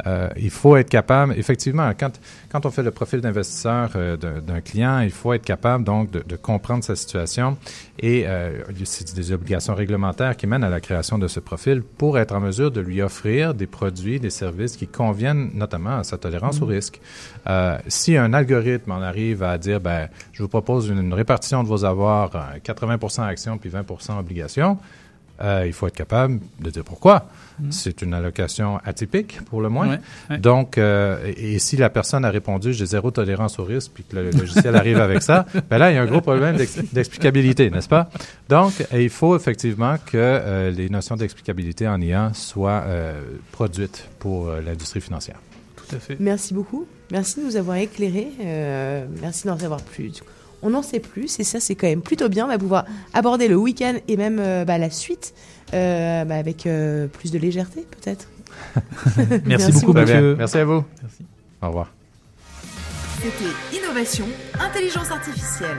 Euh, 0.06 0.28
il 0.36 0.50
faut 0.50 0.76
être 0.76 0.88
capable, 0.88 1.34
effectivement, 1.36 1.90
quand, 1.98 2.20
quand 2.50 2.66
on 2.66 2.70
fait 2.70 2.82
le 2.82 2.90
profil 2.90 3.20
d'investisseur 3.20 3.90
euh, 3.96 4.16
d'un 4.16 4.60
client, 4.60 5.00
il 5.00 5.10
faut 5.10 5.32
être 5.32 5.44
capable 5.44 5.84
donc 5.84 6.10
de, 6.10 6.22
de 6.26 6.36
comprendre 6.36 6.84
sa 6.84 6.96
situation 6.96 7.56
et 8.02 8.26
euh, 8.26 8.62
c'est 8.84 9.14
des 9.14 9.32
obligations 9.32 9.74
réglementaires 9.74 10.36
qui 10.36 10.46
mènent 10.46 10.64
à 10.64 10.70
la 10.70 10.80
création 10.80 11.18
de 11.18 11.28
ce 11.28 11.38
profil 11.38 11.82
pour 11.82 12.18
être 12.18 12.34
en 12.34 12.40
mesure 12.40 12.70
de 12.70 12.80
lui 12.80 13.02
offrir 13.02 13.54
des 13.54 13.66
produits, 13.66 14.18
des 14.18 14.30
services 14.30 14.76
qui 14.76 14.86
conviennent 14.86 15.50
notamment 15.54 15.98
à 15.98 16.04
sa 16.04 16.16
tolérance 16.16 16.62
au 16.62 16.66
risque. 16.66 17.00
Euh, 17.46 17.78
si 17.88 18.16
un 18.16 18.32
algorithme 18.32 18.92
en 18.92 19.02
arrive 19.02 19.42
à 19.42 19.58
dire, 19.58 19.80
ben, 19.80 20.08
je 20.32 20.42
vous 20.42 20.48
propose 20.48 20.88
une, 20.88 20.98
une 20.98 21.14
répartition 21.14 21.62
de 21.62 21.68
vos 21.68 21.84
avoirs, 21.84 22.30
euh, 22.34 22.58
80% 22.64 23.22
actions 23.22 23.58
puis 23.58 23.68
20% 23.68 24.18
obligations, 24.18 24.78
euh, 25.42 25.64
il 25.66 25.72
faut 25.72 25.86
être 25.86 25.96
capable 25.96 26.40
de 26.60 26.70
dire 26.70 26.84
pourquoi. 26.84 27.26
Mhm. 27.60 27.72
C'est 27.72 28.00
une 28.02 28.14
allocation 28.14 28.78
atypique, 28.84 29.40
pour 29.44 29.60
le 29.60 29.68
moins. 29.68 29.88
Ouais, 29.88 29.98
ouais. 30.30 30.38
Donc, 30.38 30.78
euh, 30.78 31.18
et, 31.36 31.54
et 31.54 31.58
si 31.58 31.76
la 31.76 31.90
personne 31.90 32.24
a 32.24 32.30
répondu 32.30 32.72
j'ai 32.72 32.86
zéro 32.86 33.10
tolérance 33.10 33.58
au 33.58 33.64
risque, 33.64 33.90
puis 33.94 34.04
que 34.04 34.16
le 34.16 34.30
logiciel 34.30 34.74
arrive 34.76 34.98
avec 34.98 35.22
ça, 35.22 35.44
ben 35.70 35.76
là, 35.78 35.90
il 35.90 35.94
y 35.94 35.98
a 35.98 36.02
un 36.02 36.06
gros 36.06 36.20
problème 36.22 36.56
d'ex- 36.56 36.80
d'explicabilité, 36.92 37.70
n'est-ce 37.70 37.88
pas? 37.88 38.08
Donc, 38.48 38.72
il 38.94 39.10
faut 39.10 39.36
effectivement 39.36 39.96
que 40.06 40.16
euh, 40.16 40.70
les 40.70 40.88
notions 40.88 41.16
d'explicabilité 41.16 41.86
en 41.86 42.00
IA 42.00 42.30
soient 42.34 42.84
euh, 42.86 43.20
produites 43.52 44.08
pour 44.18 44.48
euh, 44.48 44.60
l'industrie 44.64 45.00
financière. 45.02 45.36
Tout 45.76 45.96
à 45.96 45.98
fait. 45.98 46.16
Merci 46.20 46.54
beaucoup. 46.54 46.86
Merci 47.10 47.40
de 47.40 47.44
nous 47.46 47.56
avoir 47.56 47.76
éclairés. 47.76 48.28
Euh, 48.40 49.04
merci 49.20 49.46
d'en 49.46 49.58
savoir 49.58 49.82
plus. 49.82 50.12
On 50.62 50.74
en 50.74 50.82
sait 50.82 51.00
plus 51.00 51.40
et 51.40 51.44
ça, 51.44 51.60
c'est 51.60 51.74
quand 51.74 51.86
même 51.86 52.02
plutôt 52.02 52.28
bien. 52.28 52.44
On 52.44 52.48
va 52.48 52.58
pouvoir 52.58 52.84
aborder 53.14 53.48
le 53.48 53.56
week-end 53.56 53.94
et 54.08 54.16
même 54.16 54.38
euh, 54.40 54.64
bah, 54.64 54.78
la 54.78 54.90
suite 54.90 55.34
euh, 55.72 56.24
bah, 56.24 56.36
avec 56.36 56.66
euh, 56.66 57.06
plus 57.06 57.30
de 57.30 57.38
légèreté, 57.38 57.86
peut-être. 57.90 58.28
Merci, 59.16 59.42
Merci 59.46 59.72
beaucoup, 59.72 59.86
beaucoup. 59.86 59.98
Monsieur. 60.00 60.36
Merci 60.36 60.58
à 60.58 60.64
vous. 60.64 60.84
Merci. 61.02 61.24
Au 61.62 61.66
revoir. 61.68 61.92
C'était 63.22 63.78
Innovation, 63.78 64.26
Intelligence 64.58 65.10
Artificielle. 65.10 65.78